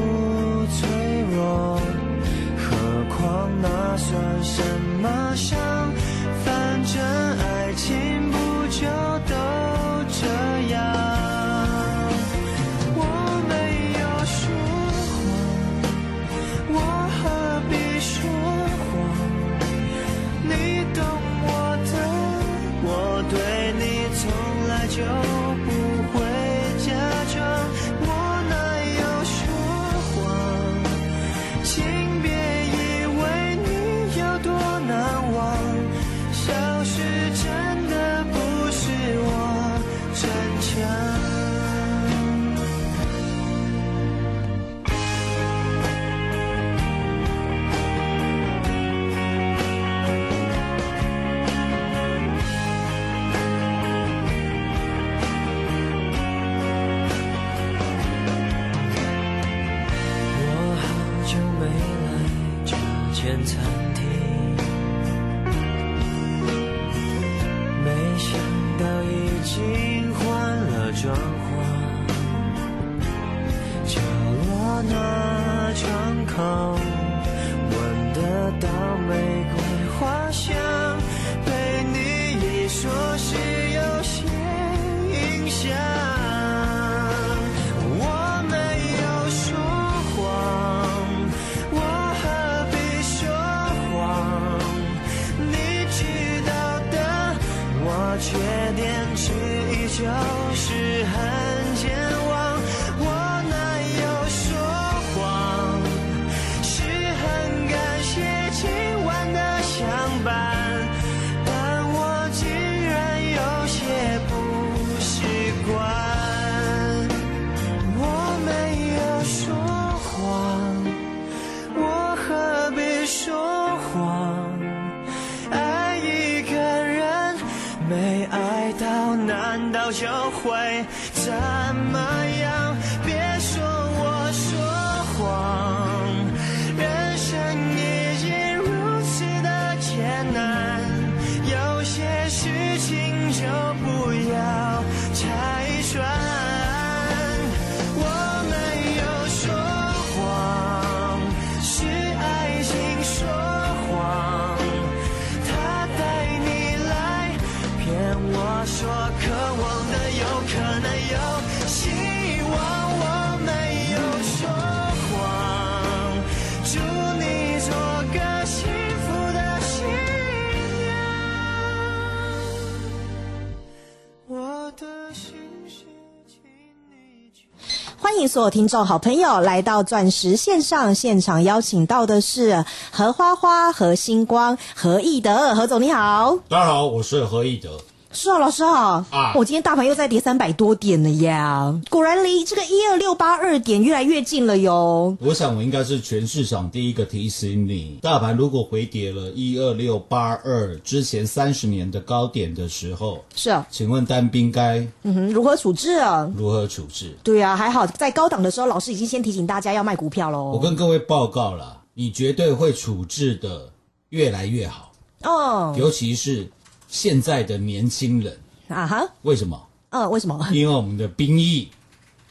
[178.30, 186.38] 所有听众好朋友来到钻石线上现场，邀请到的是何花花、何星光、何义德，何总你好。
[186.48, 187.72] 大家好，我是何义德。
[188.12, 189.34] 是啊，老师好啊！
[189.36, 195.16] 我今天大盘又在跌三百多点了呀，果然离这个一二六八二点越来越近了哟。
[195.22, 206.28] 我想我应该是全市场第一个提醒你，大盘如果回跌了一二六八二之前三十年的高点的时候，是啊，请问单兵该嗯哼如何处置啊？
[206.36, 207.16] 如何处置？
[207.24, 210.52] 对啊，还好在高档的时候，老师已经先提醒大家要卖股票喽。
[210.52, 213.70] 我跟各位报告了，你绝对会处置的
[214.10, 214.92] 越来越好，
[215.24, 216.50] 哦，尤其是
[216.90, 218.38] 现在的年轻人。
[218.68, 219.66] 啊哈，为什么？
[219.92, 220.46] 呃，为什么？
[220.52, 221.70] 因为我们的兵役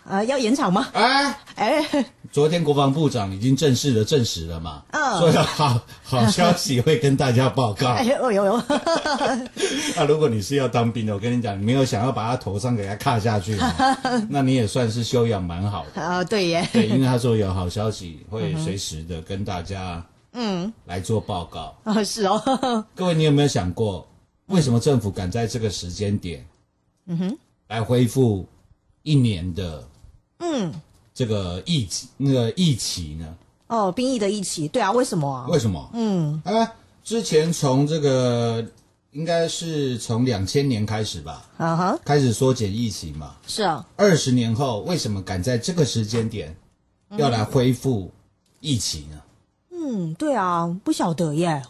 [0.05, 0.87] 呃要延长吗？
[0.93, 7.89] 哎哎，昨天国防部长已经正式的证实了嘛，嗯所以好好消息会跟大家报告。
[7.99, 8.63] 哎呦呦呦，
[9.97, 13.59] 那 如果你是要当兵的，我跟你讲，你没有想要把他头上给他卡下去，
[14.31, 16.01] 那你也算是修养蛮好的。
[16.01, 20.01] 啊，对耶，对，因为他说有好消息会随时的跟大家
[20.33, 21.75] 嗯，来做报告。
[21.83, 24.07] 啊是哦，各位，你有没有想过，
[24.49, 26.45] 为什么政府敢在这个时间点
[27.07, 27.39] 嗯哼，
[27.69, 28.47] 来恢复
[29.03, 29.87] 一年的
[30.41, 30.73] 嗯，
[31.15, 33.37] 这个疫情那个疫情呢？
[33.69, 35.47] 哦，兵役的疫情，对啊，为什么啊？
[35.49, 35.91] 为什么？
[35.93, 36.73] 嗯，啊，
[37.05, 38.65] 之前从这个
[39.13, 43.37] 应该是从两千年开始吧，啊哈，开始缩减疫情嘛。
[43.47, 46.57] 是啊，二十年后，为什么敢在这个时间点
[47.17, 48.11] 要来恢复
[48.61, 49.23] 疫情呢？
[49.71, 51.63] 嗯，对啊，不晓得耶，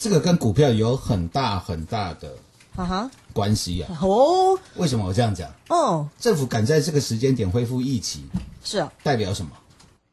[0.00, 2.34] 这个跟股票有很大很大的
[2.74, 3.98] 啊哈，关系啊。
[4.00, 5.52] 哦，为什么我这样讲？
[5.68, 8.22] 哦，政府敢在这个时间点恢复疫情，
[8.64, 9.50] 是啊，代表什么？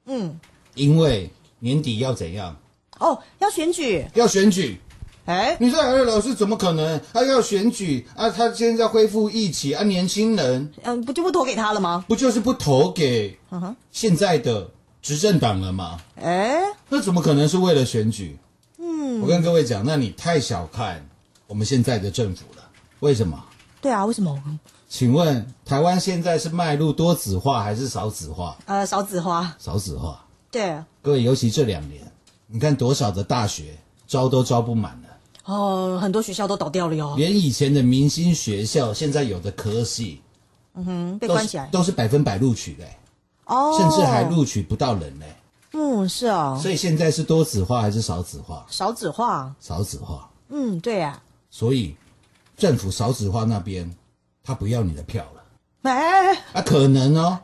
[0.08, 0.38] 嗯，
[0.76, 2.58] 因为年底要怎样？
[3.00, 4.78] 哦，要选举，要选举。
[5.24, 7.00] 哎，你说，哎，老师怎么可能？
[7.14, 12.04] 他要选举啊，他现在恢复疫情啊，年轻人嗯，不就不投给他了吗？
[12.10, 13.40] 不就是不投给
[13.92, 14.70] 现在的
[15.02, 16.02] 执政党了吗？
[16.22, 16.60] 哎，
[16.90, 18.38] 那怎么可能是为了选举？
[19.18, 21.08] 嗯，我跟各位讲，那你太小看
[21.48, 22.64] 我们现在的政府了。
[23.00, 23.44] 为什么？
[23.82, 24.42] 对啊，为什么？
[24.90, 28.58] 请问台湾现在是迈入多子化还是少子化？
[28.66, 30.24] 呃，少子化，少子化。
[30.50, 32.02] 对，各位，尤其这两年，
[32.48, 40.22] 你看多少的大学招都招不满了，哦，很多学校都倒掉了哟，连以前的明星学校，现在有的科系
[40.74, 42.98] 嗯哼，被关起来，都是百分百录取嘞，
[43.46, 45.26] 哦，甚至还，录取不到人嘞。
[45.80, 48.66] 嗯，是哦，所以现在是多子化还是少子化？
[48.68, 50.28] 少子化，少子化。
[50.50, 51.22] 嗯，对啊，
[51.52, 51.96] 所以
[52.58, 53.96] 政府少子化那边，
[54.44, 55.44] 他不要你的票了
[55.84, 57.40] 哎，啊，可能哦，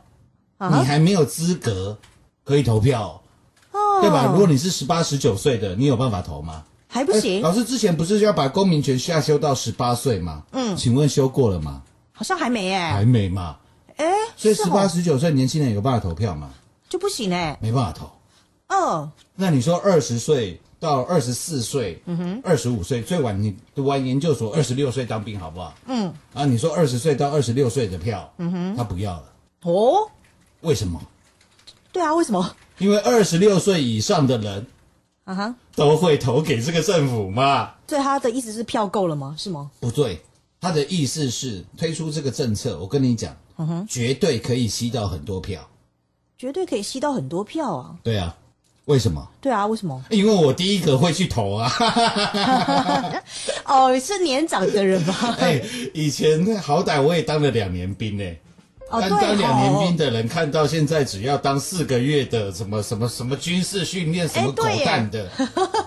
[0.58, 1.96] 啊你还没有资格
[2.42, 3.22] 可以投票
[3.70, 4.26] 哦、哦，对吧？
[4.32, 6.64] 如果你是十八、十九岁的，你有办法投吗？
[6.88, 10.42] 还不行哎，老师之前不是要把公民权下修到十八岁吗？
[10.50, 11.82] 嗯请问修过了吗？
[12.12, 13.56] 好像还没哎，还没嘛。
[13.96, 14.04] 哎，
[14.36, 16.50] 所以十八、十九岁年轻人有办法投票吗？
[16.88, 18.10] 就不行哎，没办法投。
[18.74, 25.74] 哦，那你说二十岁到二十四岁，嗯哼，二十五岁最晚你读完研究所，二十六岁当兵好不好？
[25.86, 30.10] 嗯啊，你说二十岁到二十六岁的票，嗯哼，他不要了，哦，
[30.60, 31.00] 为什么？
[31.92, 32.54] 对啊，为什么？
[32.78, 34.66] 因为二十六岁以上的人
[35.24, 37.74] 啊哈，都会投给这个政府嘛？
[37.86, 39.34] 对他的意思是票够了吗？
[39.38, 39.70] 是吗？
[39.80, 40.20] 不对，
[40.60, 45.66] 他的意思是推出这个政策，我跟你讲，嗯哼，绝对可以吸到很多票。
[46.36, 47.96] 绝对可以吸到很多票啊！
[48.02, 48.36] 对啊，
[48.86, 49.26] 为什么？
[49.40, 50.02] 对啊，为什么？
[50.10, 51.72] 因为我第一个会去投啊！
[53.64, 55.14] 哦，是年长的人吗？
[55.40, 55.60] 哎，
[55.94, 58.43] 以前好歹我也当了两年兵呢、但
[59.00, 65.28] 当两年哦兵的人看到现在只要当四个月的什么什么什么军事训练什么狗蛋的，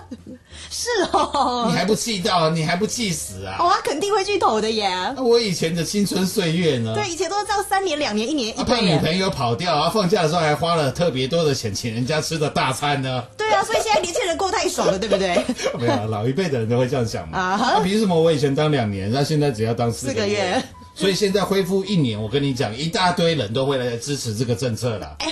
[0.70, 2.50] 是哦，你还不气到啊？
[2.54, 3.56] 你还不气死啊？
[3.58, 4.88] 哦，他肯定会去投的耶。
[5.16, 6.94] 那我以前的青春岁月呢？
[6.94, 8.76] 对，以前都是这样，三年、两年、一年一啊，怕。
[8.78, 13.24] 女朋友跑掉啊，放假的时候还花了特别多的钱请人家吃的大餐呢。
[13.36, 15.42] 对啊，所以现在年轻人过太爽了，对不对？
[15.78, 17.80] 没有啊，老一辈的人都会这样想嘛。
[17.82, 20.62] 凭什么我以前当两年，那现在只要当四四个月？
[20.98, 25.14] 所以现在恢复一年，我跟你讲，一大堆人都会来支持这个政策啦。
[25.20, 25.30] 哎，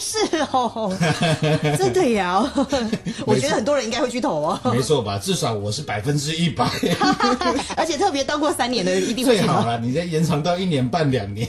[0.00, 0.18] 是
[0.50, 0.92] 哦，
[1.78, 2.42] 真的呀。
[3.24, 5.18] 我觉得很多人应该会去投哦，没错吧？
[5.18, 6.68] 至少我是百分之一百，
[7.76, 9.36] 而且特别当过三年的一定会。
[9.36, 9.78] 最好了。
[9.78, 11.48] 你再延长到一年半两年，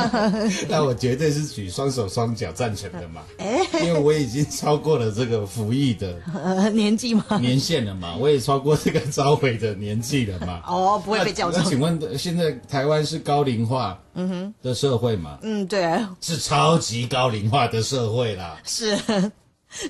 [0.70, 3.20] 那我绝对是举双手双脚赞成的嘛。
[3.36, 7.24] 哎，因为我已经超过了这个服役的呃，年纪嘛？
[7.40, 10.62] 年限了嘛，我也超过这个召回的年纪了嘛。
[10.66, 11.58] 哦，不会被叫走。
[11.62, 12.37] 那请问，现在
[12.68, 15.38] 台湾是高龄化嗯哼，的社会嘛？
[15.42, 18.60] 嗯，对，是超级高龄化的社会啦。
[18.64, 18.96] 是。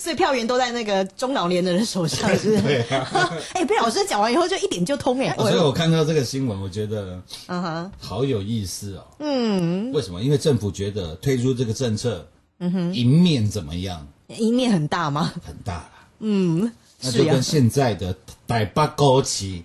[0.00, 2.62] 所以票源都在那个中老年的人的手上，是不是？
[2.66, 3.32] 对啊。
[3.54, 5.32] 哎，被老师讲完以后就一点就通哎。
[5.36, 9.06] 所以我看到这个新闻，我觉得嗯哼，好有意思哦。
[9.20, 10.20] 嗯，为什么？
[10.20, 12.26] 因为政府觉得推出这个政策，
[12.58, 14.04] 嗯哼，赢面怎么样？
[14.36, 15.32] 赢面很大吗？
[15.46, 15.90] 很大啦。
[16.18, 18.12] 嗯，那就跟现在的
[18.48, 19.64] 台北高旗，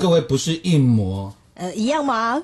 [0.00, 2.42] 各位不是一模呃一样吗？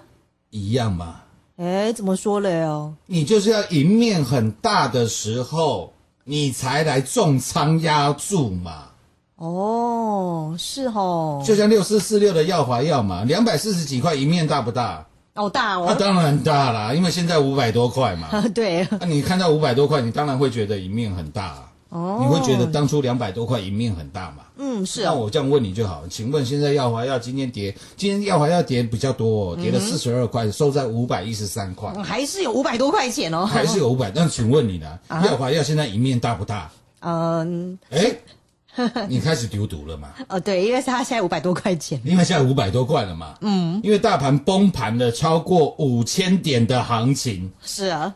[0.50, 1.22] 一样吗？
[1.56, 2.94] 哎，怎么说了哟？
[3.06, 5.94] 你就是要赢面很大的时候，
[6.24, 8.88] 你才来重仓压注嘛。
[9.36, 15.06] 哦，是哦，就像六四四六的耀华药嘛，两百四十几块，赢面大不大？
[15.32, 18.28] 哦大哦那、哦，当然大啦，因为现在五百多块嘛。
[18.54, 21.65] 对，那、你看到五百多块，你当然会觉得赢面很大、啊。
[21.88, 24.44] 哦，你会觉得当初两百多块赢面很大嘛？
[24.58, 34.10] 嗯是那哦，我这样问你就好，请问现在耀华药今天跌，今天耀华药跌比较多、哦，跌了四十二块，收在五百一十三块，嗯还是有五百多块钱哦，还是有五百。
[34.14, 34.98] 那请问你呢？
[35.08, 36.70] 啊耀华药现在赢面大不大？
[37.00, 38.16] 嗯，哎，
[39.08, 40.08] 你开始丢毒了嘛？
[40.28, 43.34] 哦对，因为是他现在五百多块钱，因为现在五百多块了嘛。
[43.42, 48.14] 嗯，因为大盘崩盘了超过五千点的行情，是啊，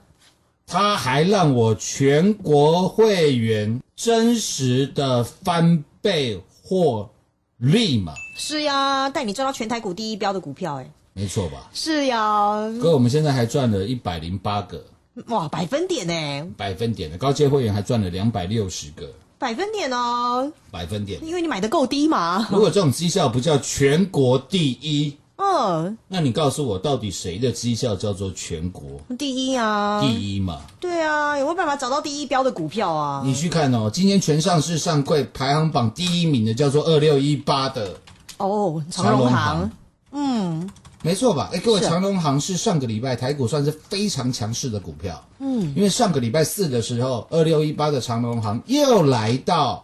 [0.72, 7.10] 它还让我全国会员真实的翻倍获
[7.56, 8.14] 利嘛？
[8.36, 11.68] 是呀，带你赚到全台股第一标的股票，哎，没错吧？
[11.72, 14.80] 是呀，哥，我们现在还赚了一百零八个。
[15.26, 19.12] 哇，百分点呢，百分点的高阶会员，还赚了两百六十个。
[19.40, 21.18] 百分点哦，百分点。
[21.26, 29.00] 因为你买的够低嘛，如果这种绩效不叫全国第一，嗯，那你告诉我，到底谁的绩效叫做全国？
[29.18, 30.60] 第一啊，第一嘛？
[30.78, 33.22] 对啊，有没有办法找到第一标的股票啊？
[33.24, 37.94] 你去看哦，今天全上市上柜排行榜第一名的叫做二六一八的
[38.36, 39.58] 哦，长长荣荣行。
[39.58, 39.70] 行，
[40.12, 40.70] 嗯。
[41.02, 41.48] 没错吧？
[41.50, 41.86] 哎，各位，是。
[41.86, 49.82] 长荣行是上个礼拜台股算是非常强势的股票，嗯，因为上个礼拜四的时候，二六一八的长隆行又来到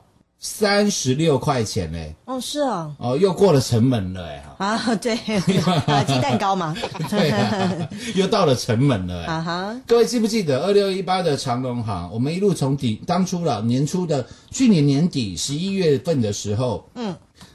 [0.49, 5.13] 三十六块钱嘞，哦是啊，哦，又过了城门了哎，啊 对，
[5.87, 6.73] 啊 鸡蛋糕嘛，
[7.11, 9.27] 对啊， 又到了城门了哎。
[9.27, 12.09] 啊哈，各位记不记得二六一八的长隆行？
[12.13, 17.15] 我们一路从底当初了年初的去年年底十一月份的时候，嗯，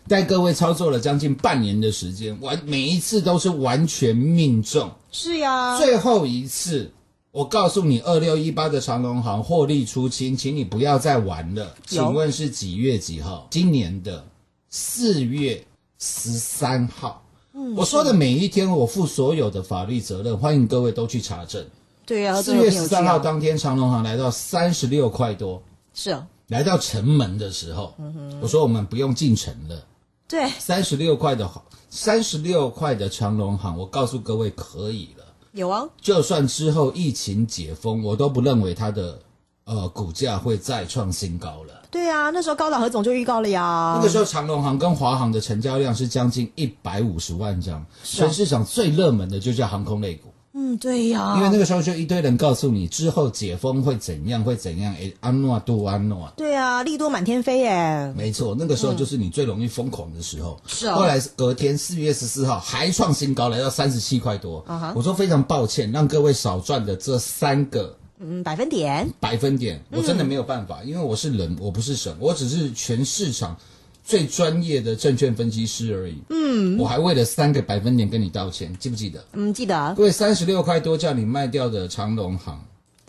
[0.10, 4.92] 带各位操作了将近半年的时间，完每一次都是完全命中。
[5.14, 6.92] 是呀，最后一次，
[7.32, 11.76] 我告诉你，二六一八的长隆行获利出清，请你不要再玩了。
[11.86, 13.48] 请问是几月几号？
[13.50, 14.26] 今年的
[14.70, 15.66] 四月
[15.98, 17.24] 十三号。
[17.54, 21.66] 嗯我说的每一天，我负所有的法律责任，欢迎各位都去查证。
[22.06, 25.64] 对啊，四月十三号当当天，长隆行来到三十六块多，
[25.94, 29.86] 是啊，来到城门的时候，嗯我说我们不用进城了。
[30.28, 31.50] 对，三十六块的
[31.90, 35.21] 三十六块的长隆行，我告诉各位可以了。
[35.54, 39.20] 有啊，就算之后疫情解封，我都不认为它的
[39.66, 41.82] 呃股价会再创新高了。
[41.92, 50.31] 对啊，那时候高岛何总就预告了呀，那个时候，长隆行跟华航的成交量是将近一百五十万张，全市场最热门的就叫航空类股。
[50.54, 56.30] 嗯，对呀，因为那个时候就一堆人告诉你之后解封会怎样，会怎样，诶，安诺杜安诺。
[56.36, 60.60] 对啊，利多满天飞耶，没错，那个时候就是你最容易疯狂的时候。
[60.68, 64.66] 是啊后来隔天四月十四号还创新高，来到三十七块多。
[64.94, 73.58] 我说非常抱歉，让各位少赚的这三个嗯，百分点，百分点，嗯我真的没有办法，因为我是人，我不是神，我只是全市场
[74.04, 76.18] 最专业的证券分析师而已。
[76.30, 79.24] 嗯我还为了三个百分点跟你道歉，记不记得？
[79.34, 82.60] 嗯，记得各位三十六块多叫你卖掉的长隆行，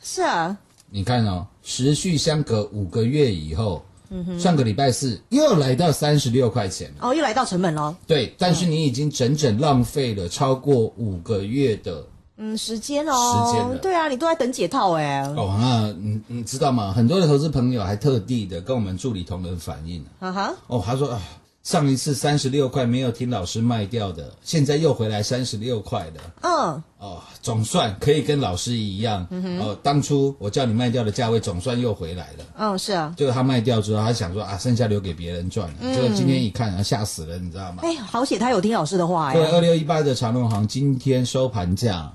[0.03, 0.57] 是啊，
[0.91, 6.93] 你看哦，持续相隔五个月以后，嗯哼，上个礼拜四又来到三十六块钱。
[7.01, 12.05] 哦，又来到成本了，对，但是你已经整整浪费了超过五个月的
[12.45, 15.57] 嗯，时间哦，时间了对啊，你都在等解套哎，哦。
[15.61, 16.93] 那你你知道吗？
[16.93, 21.23] 很多的投资朋友还特地的跟我们助理同仁反映哈哈，哦，他说啊，
[21.63, 26.21] 上一次三十六块没有听老师卖掉的，现在又回来三十六块的。
[26.41, 29.25] 嗯，哦，总算可以跟老师一样。
[29.31, 32.45] 嗯哼哦，当初我叫你卖掉的价位，总算又回来了。
[32.59, 35.75] 嗯，是啊，就是他卖掉之后，他想说啊，剩下留给别人赚了。
[35.81, 37.85] 嗯结果今天一看，啊，吓死了，你知道吗？
[37.85, 42.13] 哎，好险他有听老师的话呀对，哎，二六一八的长隆行今天收盘价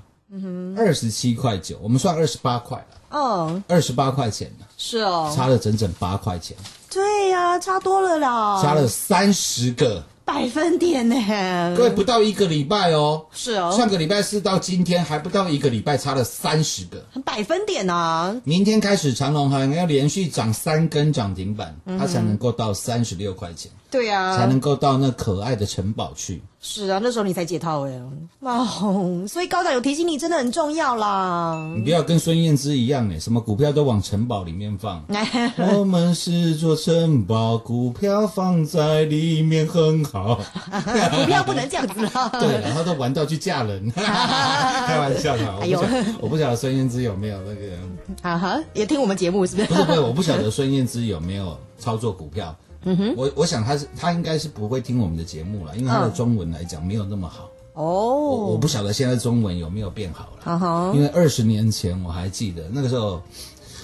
[0.76, 6.56] 二十七块九，我们算二十八块了，嗯，二十八块钱了，是哦，差了整整八块钱，
[6.90, 10.02] 对呀、差多了啦，差了三十个。
[10.24, 17.02] 百分点呢，各位不到一个礼拜哦，是哦，上个礼拜四到今天还不到一个礼拜，差了三十个。
[17.24, 23.72] 百分点啊，明天开始，长隆行要连续涨三根涨停板，嗯它才能够到三十六块钱。
[23.90, 26.42] 对啊，才能够到那可爱的城堡去。
[26.60, 28.00] 是啊，那时候你才解套哎，
[28.40, 31.72] 哦，所以高长有提醒你，真的很重要啦。
[31.76, 35.02] 你不要跟孙燕姿一样哎，什么股票都往城堡里面放。
[35.78, 40.34] 我们是座城堡，股票放在里面很好。
[41.14, 42.28] 股票不能这样子啦。
[42.40, 45.58] 对，然后都玩到去嫁人， 开玩笑的。
[45.60, 45.80] 哎呦，
[46.20, 47.76] 我不晓得孙燕姿有没有那个。
[48.22, 49.68] 啊哈，也听我们节目是不是？
[49.68, 52.54] 不是不是，我不晓得孙燕姿有没有操作股票。
[52.84, 57.50] 嗯哼，我我想他是他应该是不会听我们的节目了，因为他的中文来讲没有那么好。
[57.74, 60.92] 哦，我我不晓得现在中文有没有变好了。
[60.94, 63.22] 因为二十年前我还记得那个时候，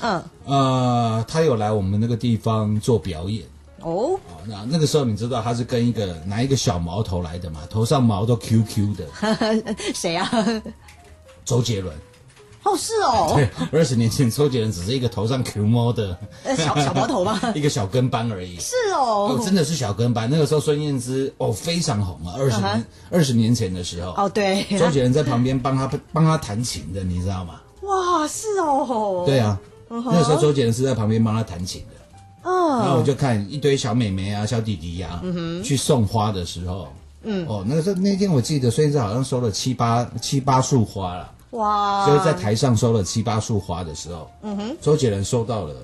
[0.01, 3.45] 嗯呃，他有来我们那个地方做表演。
[3.83, 9.07] 哦，那那个时候你知道他是跟一个拿一个小毛头来的嘛，头上毛都 QQ 的。
[9.95, 10.29] 谁啊？
[11.45, 11.95] 周杰伦。
[12.65, 13.33] 哦，是哦。
[13.37, 16.17] 对，二十年前周杰伦只是一个头上 Q 毛的
[16.57, 17.39] 小小毛头吗？
[17.55, 18.59] 一个小跟班而已。
[18.59, 20.29] 是哦，哦真的是小跟班。
[20.31, 24.12] 那个时候孙燕姿哦非常红啊，二十年二十年前的时候。
[24.12, 24.65] 哦，对。
[24.79, 27.61] 周杰伦在旁边帮他帮他弹琴的，你知道吗？
[27.83, 29.25] 哇，是哦。
[29.27, 32.51] 对啊，那时候周杰伦是在旁边帮他弹琴的。
[32.51, 32.81] 哦。
[32.81, 35.21] 然后我就看一堆小妹妹啊、小弟弟呀，
[35.62, 36.89] 去送花的时候，
[37.25, 41.31] 嗯，哦，那个时候那天我记得孙燕姿好像收了七八七八束花了。
[41.55, 42.07] 哇！
[42.07, 45.75] 所以在台上收了七八束花的时候，嗯哼，周杰伦收到了，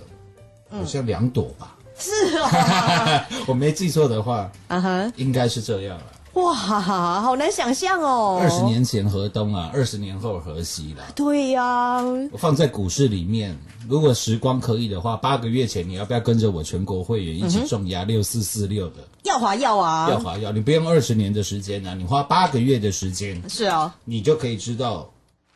[0.70, 1.76] 好像两朵吧？
[1.98, 6.04] 是哦， 我没记错的话，啊哈，应该是这样了。
[6.34, 8.38] 哇，好难想象哦！
[8.40, 11.02] 二十年前河东啊，二十年后河西了。
[11.14, 12.00] 对呀，
[12.30, 13.54] 我放在股市里面，
[13.88, 18.98] 如果时光可以的话，八个月前你要不要跟着我全国会员一起重压六四四六的？
[19.24, 25.10] 要华要啊，要华要，你不用二十年的时间啊，你花八个月的时间，是啊，你就可以知道。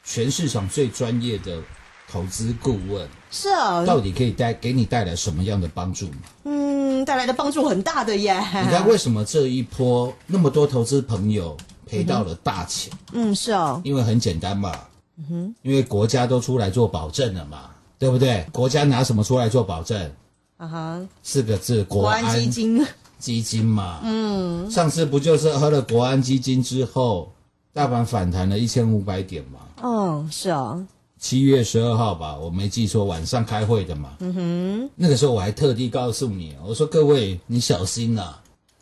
[0.04, 1.60] 全市场最专业的
[2.08, 6.08] 投资顾问是啊，到底可以带给你带来什么样的帮助
[6.44, 8.34] 嗯，带来的帮助很大的耶。
[8.38, 12.92] 你看为什么这一波那么多投资朋友赔到了大钱？
[13.12, 14.78] 嗯，是哦，因为很简单嘛，
[15.16, 18.46] 嗯哼，因为国家都出来做保证了嘛，对不对？
[18.52, 20.12] 国家拿什么出来做保证？
[20.56, 22.86] 啊哈，四个字，国安基金，
[23.18, 27.33] 基金嘛，嗯，上次不就是喝了国安基金之后，
[27.74, 29.58] 大盘反弹了一千五百点嘛？
[29.82, 30.86] 嗯，是哦，
[31.18, 34.10] 七月十二号吧，我没记错，晚上开会的嘛。
[34.20, 38.36] 嗯哼，那个时候我还特地告诉你，我说各位你小心呐，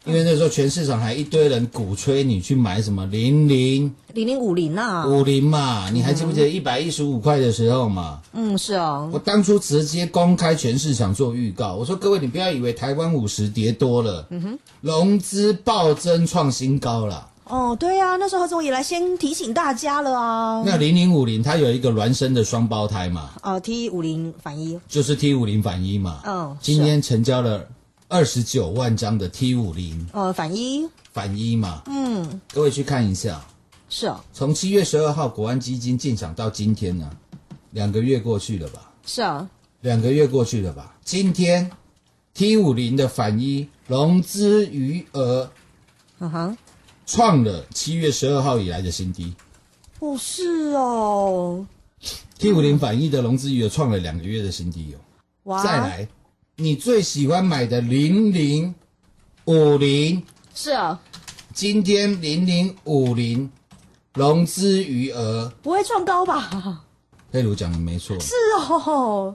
[0.05, 8.20] 因为那时候全市场还一堆人鼓吹你去买什么零零零零五零啊，五零嘛，你还记不记得一百一十五块的时候嘛？
[8.34, 17.30] 嗯，是哦，我当初直接公开全市场做预告，我说各位你不要以为台湾五十跌多了，嗯哼，融资暴增创新高了。
[17.45, 20.62] 哦，对啊，那时候何总也来先提醒大家了啊。
[20.64, 23.30] 那零零五零它有一个孪生的双胞胎嘛？
[23.43, 26.20] 哦，T 五零反一就是 T 五零反一嘛。
[26.24, 27.68] 嗯，今天成交了
[28.09, 30.07] 二十九万张的 T 五零。
[30.12, 31.82] 哦，反一反一嘛。
[31.86, 33.45] 嗯，各位去看一下。
[33.90, 34.20] 是哦。
[34.32, 37.11] 从七月十二号国安基金进场到今天呢，
[37.72, 38.90] 两个月过去了吧？
[39.05, 39.47] 是啊。
[39.80, 40.95] 两个月过去了吧？
[41.05, 41.70] 今天
[42.34, 45.51] T 五零的反一融资余额。
[46.20, 46.57] 嗯哼。
[47.07, 49.34] 创了七月十二号以来的新低，
[50.00, 51.66] 哦，是哦。
[52.38, 54.98] T 五零反一的融资余额创了两个月的新低哦。
[55.44, 55.62] 哇！
[55.62, 56.09] 再来，
[56.57, 58.74] 你最喜欢买的零零
[59.44, 60.22] 五零
[60.55, 61.00] 是啊，
[61.53, 63.50] 今天零零五零
[64.14, 66.82] 融资余额不会创高吧？
[67.30, 69.34] 佩如讲的没错，是哦。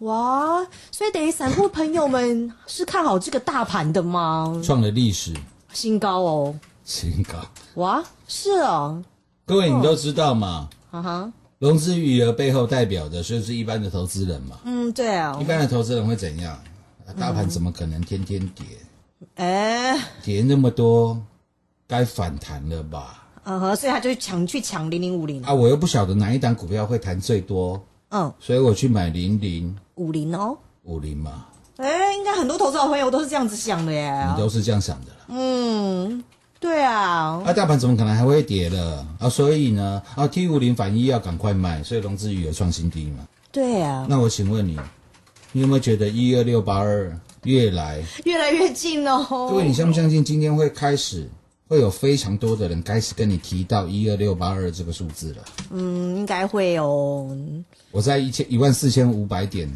[0.00, 4.60] 哇，所以等于散户朋友们是看好这个大盘的吗？
[4.62, 5.32] 创了历史
[5.72, 6.58] 新高哦。
[6.86, 7.34] 新高
[7.74, 9.02] 哇，是哦，
[9.44, 16.56] 各位你都知道嘛，哈哈，融资余额背后代表的就是一般的投资人嘛，嗯，对啊，一般的投资人会怎样？
[17.18, 18.64] 大盘怎么可能天天跌？
[19.34, 21.20] 哎，跌那么多，
[21.88, 23.24] 该反弹了吧？
[23.42, 25.42] 嗯哼，所以他就抢去抢零零五零。
[25.42, 29.76] 啊，我又不晓得哪一档股票会弹最多，嗯，所以我去买零零。
[29.96, 31.46] 五零哦，五零嘛，
[31.78, 36.22] 哎，应该很多投资好朋友都是这样子想的耶，你都是这样想的，嗯。
[36.58, 39.28] 对啊，啊，大盘怎么可能还会跌了啊？
[39.28, 43.28] 所以呢，啊，T 五零反一要赶快卖，所以融资余额创新低嘛。
[43.52, 44.78] 对啊，那我请问你，
[45.52, 49.24] 你有没有觉得一二六八二越来越来越近哦？
[49.50, 51.28] 各位，你相不相信今天会开始
[51.68, 55.44] 会有非常多的人开始跟你提到一二六八二这个数字了？
[55.70, 57.36] 嗯，应该会哦。
[57.90, 59.70] 我在一千一万四千五百点，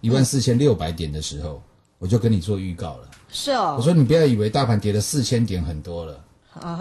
[0.00, 1.62] 一万四千六百点的时候，
[1.98, 3.10] 我就跟你做预告了。
[3.30, 6.18] 是哦，我说你不要以为大盘跌了四千点很多了，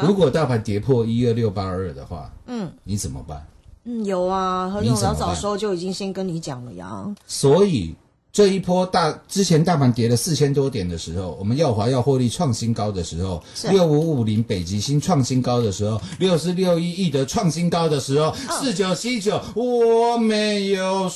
[0.02, 3.46] 如果大盘跌破一二六八二的话，嗯，你怎么办？
[3.84, 7.06] 嗯，有啊，何总老早时候就已经先跟你讲了呀。
[7.26, 7.96] 所以
[8.32, 21.10] 这一波大之前大盘跌了四千多点的时候，我们耀华要获利创新高的时候，六五五零北极星创新高的时候，六四六一亿德创新高的时候，四九七九我没有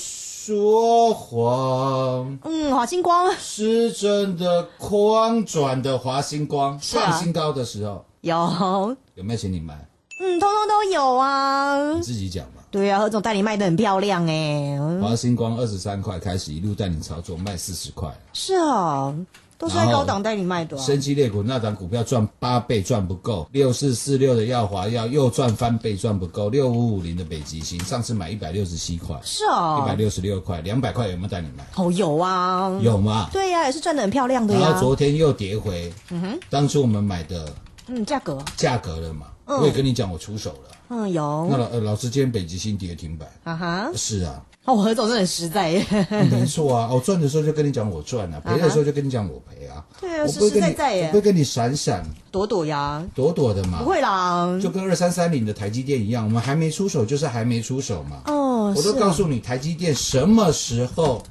[0.52, 2.38] 说谎。
[2.44, 9.74] 嗯，华星光是真的狂转的华星光创新高的时候，有有没有请你买？
[10.20, 11.94] 嗯，通通都有啊。
[11.94, 12.62] 你自己讲嘛。
[12.70, 14.78] 对啊，何总带你卖的很漂亮哎。
[15.02, 18.14] 华星光二十三块开始一路带你操作，卖四十块。
[18.34, 19.16] 是啊，
[19.62, 20.76] 都是在高档带你卖的。
[20.80, 31.64] 升级列股那档股票赚八倍赚不够，六四四六的耀华要又赚翻倍赚不够，六五五零的北极星上次买一百六十七块，是哦，一百六十六块，两百块有没有带你买？
[31.76, 33.30] 哦，有啊，有吗？
[33.32, 34.62] 对呀，也是赚的很漂亮的呀。
[34.62, 37.54] 然后昨天又跌回，嗯哼，当初我们买的，
[37.86, 39.28] 嗯，价格，价格了嘛。
[39.46, 40.76] 我也跟你讲，我出手了。
[40.90, 41.48] 嗯，有。
[41.52, 43.30] 那老呃，老师今天北极星跌停板。
[43.44, 43.92] 啊哈。
[43.96, 44.42] 是啊。
[44.66, 45.86] 哦，何总是很实在耶。
[46.30, 49.84] 没错啊，我赚的时候就跟你讲我赚啊，赔的时候就跟你讲我赔啊。
[50.00, 51.08] 对啊，实实在在耶。
[51.08, 53.04] 不会跟你闪闪躲躲呀。
[53.16, 53.80] 躲躲的嘛。
[53.80, 54.60] 不会啦。
[54.62, 58.22] 就跟二三三零的台积电一样，我们还没出手就是还没出手嘛。
[58.28, 58.72] 哦。
[58.76, 61.24] 我都告诉你台积电什么时候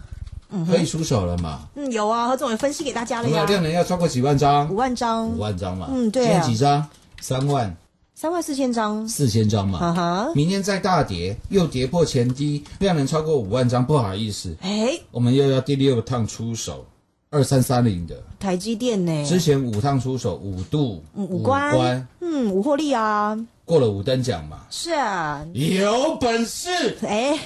[0.67, 1.69] 可以出手了嘛。
[1.77, 3.45] 嗯，有啊，何总也分析给大家了呀。
[3.45, 4.69] 量能要超过几万张？
[4.69, 5.29] 五万张。
[5.29, 5.89] 五万张嘛。
[5.93, 6.25] 嗯，对。
[6.25, 6.85] 今天几张？
[7.21, 7.77] 三万。
[8.21, 16.85] 三万四千张，四千张嘛，明天再大跌，又跌破前低，量能超过五万张，不好意思，哎，我们又要第六趟出手，
[17.31, 18.23] 二三三零的。
[18.39, 19.25] 台积电呢？
[19.25, 26.69] 之前五趟出手，五度五关，嗯，五获利啊，过了五等奖嘛，是啊，有本事，
[27.01, 27.39] 哎，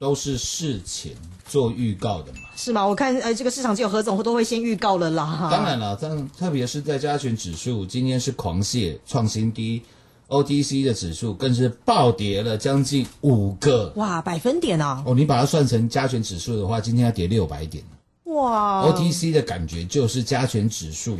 [0.00, 1.12] 都是事前
[1.46, 2.38] 做预告的嘛。
[2.56, 2.86] 是吗？
[2.86, 5.48] 我看呃，这个市场只有何总都会先预告了啦。
[5.52, 9.82] 当然了，但特别是在加权指数今天是狂泻创新低
[10.28, 15.04] ，OTC 的指数更是暴跌了将近五个哇百分点啊！
[15.04, 17.84] 哦，你把它算成加权指数的话，今天要跌六百点
[18.24, 21.18] 哇！OTC 的感觉就是加权指数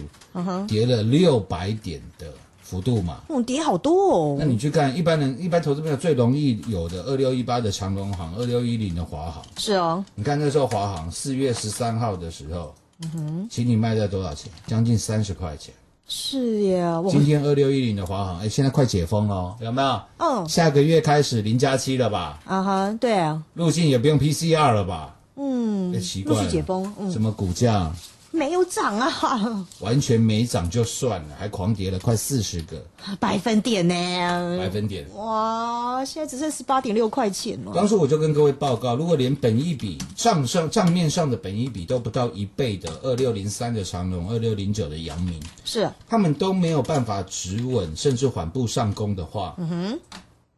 [0.66, 2.32] 跌了六百点的。
[2.70, 4.36] 幅度嘛，嗯，跌好多哦。
[4.38, 10.04] 那你去看一般人一般投资朋友最容易有的二六一八的长隆行，二六一零的华航，是哦。
[10.14, 14.52] 你看那时候华航四月十三号的时候，嗯哼，请你卖在多少钱？
[14.68, 15.74] 将近三十块钱。
[16.06, 17.02] 是呀。
[17.08, 20.00] 今天二六一零的华航，哎，现在快解封了，有没有？
[20.18, 20.48] 嗯。
[20.48, 22.38] 下个月开始零加七了吧？
[22.44, 23.42] 啊哈，对啊。
[23.54, 25.16] 入境也不用 PCR 了吧？
[25.36, 26.00] 嗯。
[26.00, 26.46] 奇怪。
[26.46, 27.10] 解封，嗯。
[27.10, 27.92] 什么股价？
[28.32, 32.80] 没有涨啊， 完全没涨就算了，还狂跌了快四十个。
[33.18, 35.04] 百分点呢，百分点。
[35.14, 37.72] 哇，现在只剩十八点六块钱了。
[37.74, 45.90] 当初我就跟各位报告，如果连本一笔账上账面上的本一笔都不到一倍的二六零三的长隆，二六零九的阳明，是。
[46.08, 50.00] 他们都没有办法止稳，甚至缓步上攻的话，嗯哼，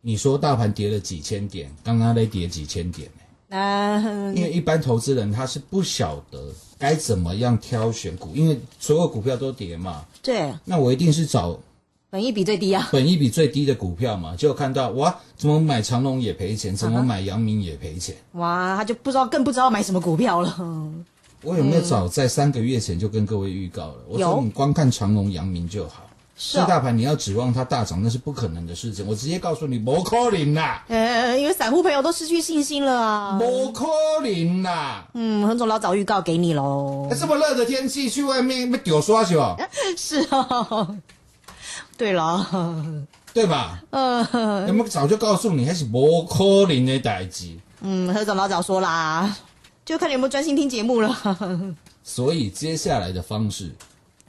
[0.01, 3.11] 你说大盘跌了几千点，刚刚在跌几千点
[3.53, 3.59] 呢？
[3.59, 6.43] 啊，因为一般投资人他是不晓得。
[6.79, 8.31] 该怎么样挑选股？
[8.35, 10.05] 因为所有股票都跌嘛。
[10.21, 10.53] 对。
[10.65, 11.57] 那我一定是找
[12.11, 12.89] 本益比最低啊。
[12.91, 18.17] 本益比最低的股票嘛，就看到哇，怎么买长隆也赔钱，怎么买阳明也赔钱。
[18.33, 20.57] 哇，他就不知道，更不知道买什么股票了。
[21.43, 23.95] 我有没有早在三个月前就跟各位预告了？
[24.09, 26.09] 我说你光看长隆、阳明就好。
[26.35, 29.07] 是大盘你要指望它大涨，那是不可能的事情。
[29.07, 30.85] 我直接告诉你，不可能啦！
[30.89, 33.39] 呃，因为散户朋友都失去信心了啊。
[33.39, 33.85] 不可
[34.23, 35.07] 能啦！
[35.15, 37.09] 嗯，何总老早预告给你喽。
[37.19, 39.57] 这么热的天气，去外面被丢刷去哦？
[39.97, 40.97] 是哦。
[41.97, 42.75] 对了，
[43.33, 43.81] 对吧？
[43.91, 47.57] 嗯，有没有早就告诉你，还是不可能的代志？
[47.83, 49.37] 嗯，何总老早说啦，
[49.85, 51.77] 就看你有没有专心听节目了。
[52.03, 53.71] 所以接下来的方式。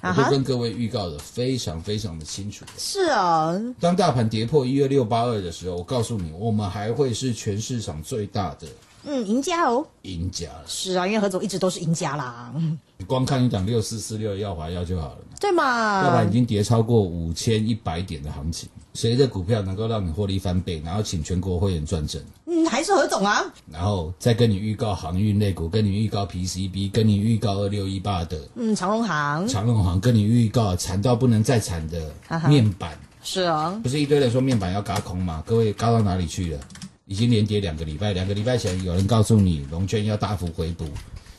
[0.04, 2.66] 我会跟各位预告的非常非常的清楚。
[2.78, 8.68] 是啊，当大盘跌破一二六八二的时候，我告诉你，我们还会是全市场最大的
[9.06, 9.86] 嗯赢家哦。
[10.02, 12.54] 赢家是啊，因为何总一直都是赢家啦。
[12.98, 16.04] 你光看一档六四四六耀华药就好了对嘛？
[16.04, 18.70] 耀华已经跌超过五千一百点的行情。
[18.94, 22.22] 谁的股票能够让你获利翻倍，然后请全国会员赚正？
[22.46, 23.44] 嗯，还是何总啊。
[23.72, 32.14] 然后再跟你预告航运类股，跟你预告 PCB，跟你预告二六一八的，嗯，长隆行，长隆行，跟你预告惨到不能再惨的
[32.48, 32.98] 面板。
[33.24, 35.42] 是啊，不是一堆人说面板要嘎空吗？
[35.46, 36.60] 各位嘎到哪里去了？
[37.06, 40.86] 已经连跌两个礼拜，两个礼拜前有人告诉你龙券要大幅回补，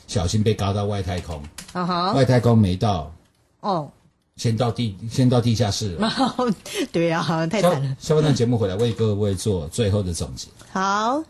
[0.07, 1.43] 小心被嘎到外太空。
[1.73, 3.15] 啊哈，外太空没到。
[3.61, 3.91] 哦。
[4.37, 5.97] 先到地，先到地下室。
[6.91, 7.97] 对呀，太惨了。
[8.01, 10.49] 下半段节目回来为各位做最后的总结。
[10.73, 11.23] 好。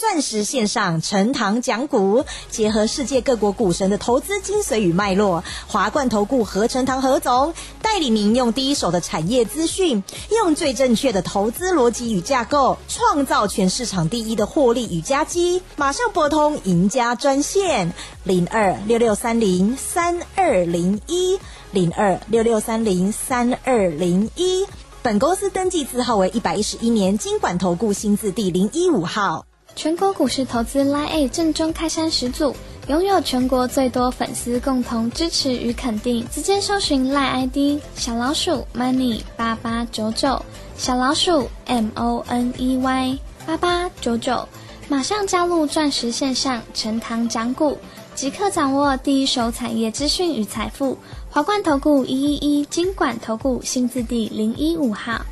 [0.00, 15.60] 钻石线上陈堂讲股，结合世界各国股神的投资精髓与脉络，华冠投顾何成堂何总带领您用第一手的产业资讯，用最正确的投资逻辑与架构，创造全市场第一的获利与佳绩。
[15.76, 17.92] 马上拨通赢家专线
[18.24, 21.38] 零二六六三零三二零一
[21.72, 24.64] 零二六六三零三二零一。
[25.02, 29.44] 本公司登记字号为一百一十一年经管投顾新字第零一五号。
[29.80, 32.54] 全国股市投资 Line A 正中开山始祖，
[32.88, 36.22] 拥有全国最多粉丝共同支持与肯定。
[36.30, 40.44] 直接搜寻 Line ID 小老鼠 Money 八八九九，
[40.76, 44.46] 小老鼠 M O N E Y 八八九九，
[44.90, 47.78] 马上加入钻石线上陈堂讲股，
[48.14, 50.98] 即刻掌握第一手产业资讯与财富。
[51.30, 55.24] 华冠投顾一一一金管投顾新字第零一五号，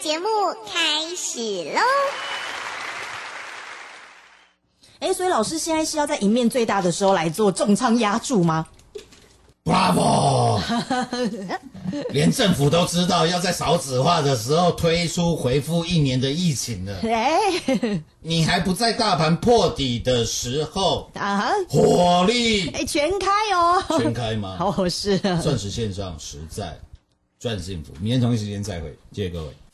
[0.00, 0.26] 节目
[0.72, 1.80] 开始喽！
[5.00, 8.66] 哎，所以老师现在是要在赢面最大的时候来做重仓压注吗
[9.62, 10.58] ？Bravo！
[12.10, 16.98] 连政府都知道要在少子化的时候推出回复一年的疫情了。
[17.04, 17.38] 哎，
[18.20, 21.52] 你还不在大盘破底的时候啊？
[21.68, 23.84] 火力哎，全开哦！
[23.98, 24.56] 全开吗？
[24.58, 25.18] 好 是。
[25.18, 26.78] 钻石线上实在
[27.38, 27.92] 赚幸福。
[28.00, 29.50] 明天同一时间再会，谢谢各位。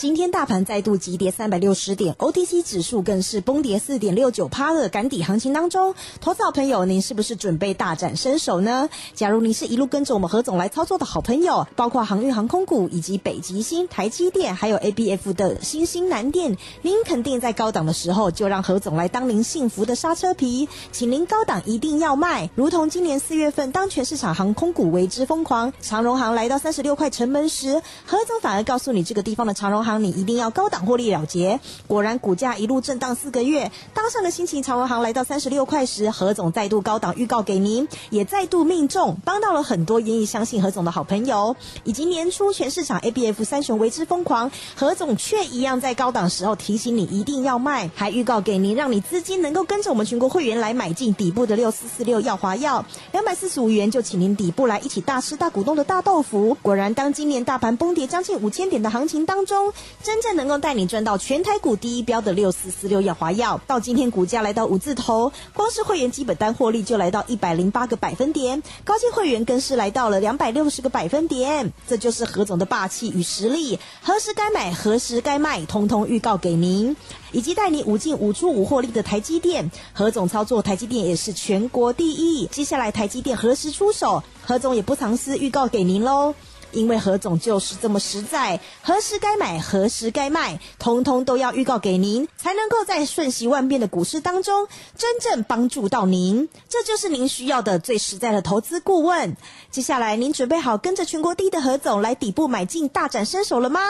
[0.00, 8.88] 今天大盘再度急跌三百六十点，OTC 指数更是崩跌四点六九趴的赶底行情当中，投资好朋友，您是不是准备大展身手呢？
[9.14, 22.48] 假如你是一路跟着我们何总来操作的好朋友，包括航运航空股以及北极星、台积电，还有 ABF 的新兴南电，您肯定在高档的时候就让何总来当您幸福的刹车皮，请您高档一定要卖。
[22.54, 29.89] 如同今年四月份，当全市场航空股为之疯狂，长荣航来到三十六块城门时，何总反而告诉你这个地方的长荣航。
[29.98, 31.60] 你一定要高档获利了结。
[31.86, 41.56] 果然，股价一路震荡四个月，当上的心情长荣行来到三十六块时，何总再度高档预告给您，也再度命中，帮到了很多愿意相信何总的好朋友。
[41.84, 56.56] 以及年初全市场 A B F 三雄为之疯狂，何总却一样在高档时候提醒你一定要卖，还预告给您，让你资金能够跟着我们全国会员来买进底部的六四四六耀华药，两百四十五元就请您底部来一起大吃大股东的大豆腐。
[56.62, 59.72] 果然，当今年大盘崩跌将近五千点的行情当中。
[60.02, 71.72] 真正能够带你赚到全台股第一标的六四四六药华药，到今天股价来到五字头，光是会员基本单获利就来到一百零八个百分点，高阶会员更是来到了两百六十个百分点。
[71.86, 76.96] 这就是何总的霸气与实力，何时该买，何时该卖，通通预告给您，
[77.32, 82.46] 以及带你五进五出五获利的台积电，何总操作台积电也是全国第一。
[82.46, 86.34] 接下来台积电何时出手，何总也不藏私预告给您喽。
[86.72, 94.66] 因为何总就是这么实在，何时该买，何时该卖，通通都要预告给您，才能够在瞬息万变的股市当中
[94.96, 96.48] 真正帮助到您。
[96.68, 99.36] 这就是您需要的最实在的投资顾问。
[99.70, 103.80] 接下来，您准备好跟着全国第一的何总来底部买进，大展身手了吗？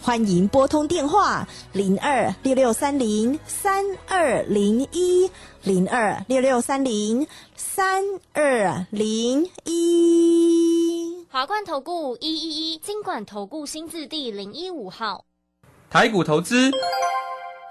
[0.00, 5.30] 欢迎拨通电话零二六六三零三二零一
[5.62, 7.26] 零二六六三零
[7.56, 11.07] 三二零一。
[11.30, 15.26] 华冠投顾一一一金管投顾新字第零一五号，
[15.90, 16.70] 台股投资。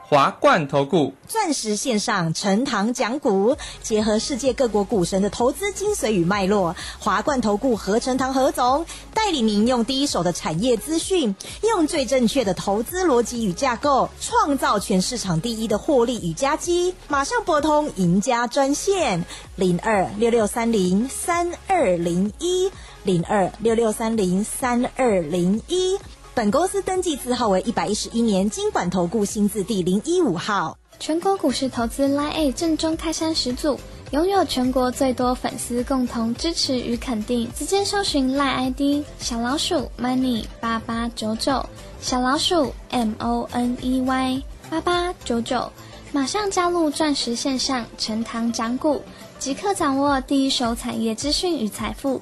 [0.09, 16.95] 华冠投顾钻石线上陈堂讲股，结合世界各国股神的投资精髓与脉络，华冠投顾何成堂何总带领您用第一手的产业资讯，用最正确的投资逻辑与架构，创造全市场第一的获利与佳绩。
[17.09, 19.25] 马上拨通赢家专线
[19.57, 22.71] 零二六六三零三二零一
[23.07, 25.97] 零二六六三零三二零一。
[26.35, 30.77] 本公司登记字号为一百一十一年经管投顾新字第零一五号。
[30.99, 33.79] 全国股市投资 lia 正中开山始祖，
[34.11, 37.49] 拥有全国最多粉丝共同支持与肯定。
[37.55, 41.65] 直接搜寻 liid 小老鼠 Money 八八九九，
[42.01, 45.71] 小老鼠 M O N E Y 八八九九，
[46.11, 49.01] 马上加入钻石线上陈堂讲股，
[49.39, 52.21] 即刻掌握第一手产业资讯与财富。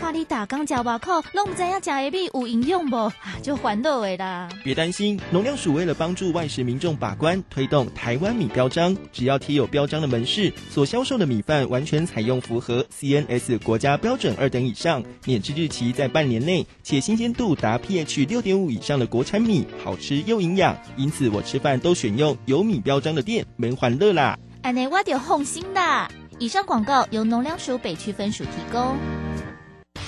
[0.00, 3.10] 看你打刚脚吧口，拢不知影食的米有营养不，
[3.42, 4.48] 就烦恼的啦。
[4.62, 20.76] 别担心，农粮署为了帮助外食民众把关，推动台湾米标章，只要贴有标章的门市所销售的米饭，完全采用符合 CNS 国家标准二等以上，免制日期在半年内，且新鲜度达 pH 六点五以上的国产米，好吃又营养。
[20.96, 24.38] 因此，我吃饭都选用有米标章的店，门欢乐啦。
[24.62, 26.08] 安内我就放心啦。
[26.38, 28.96] 以上广告由农粮署北区分署提供。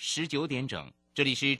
[0.00, 1.56] 十九点整，这里是。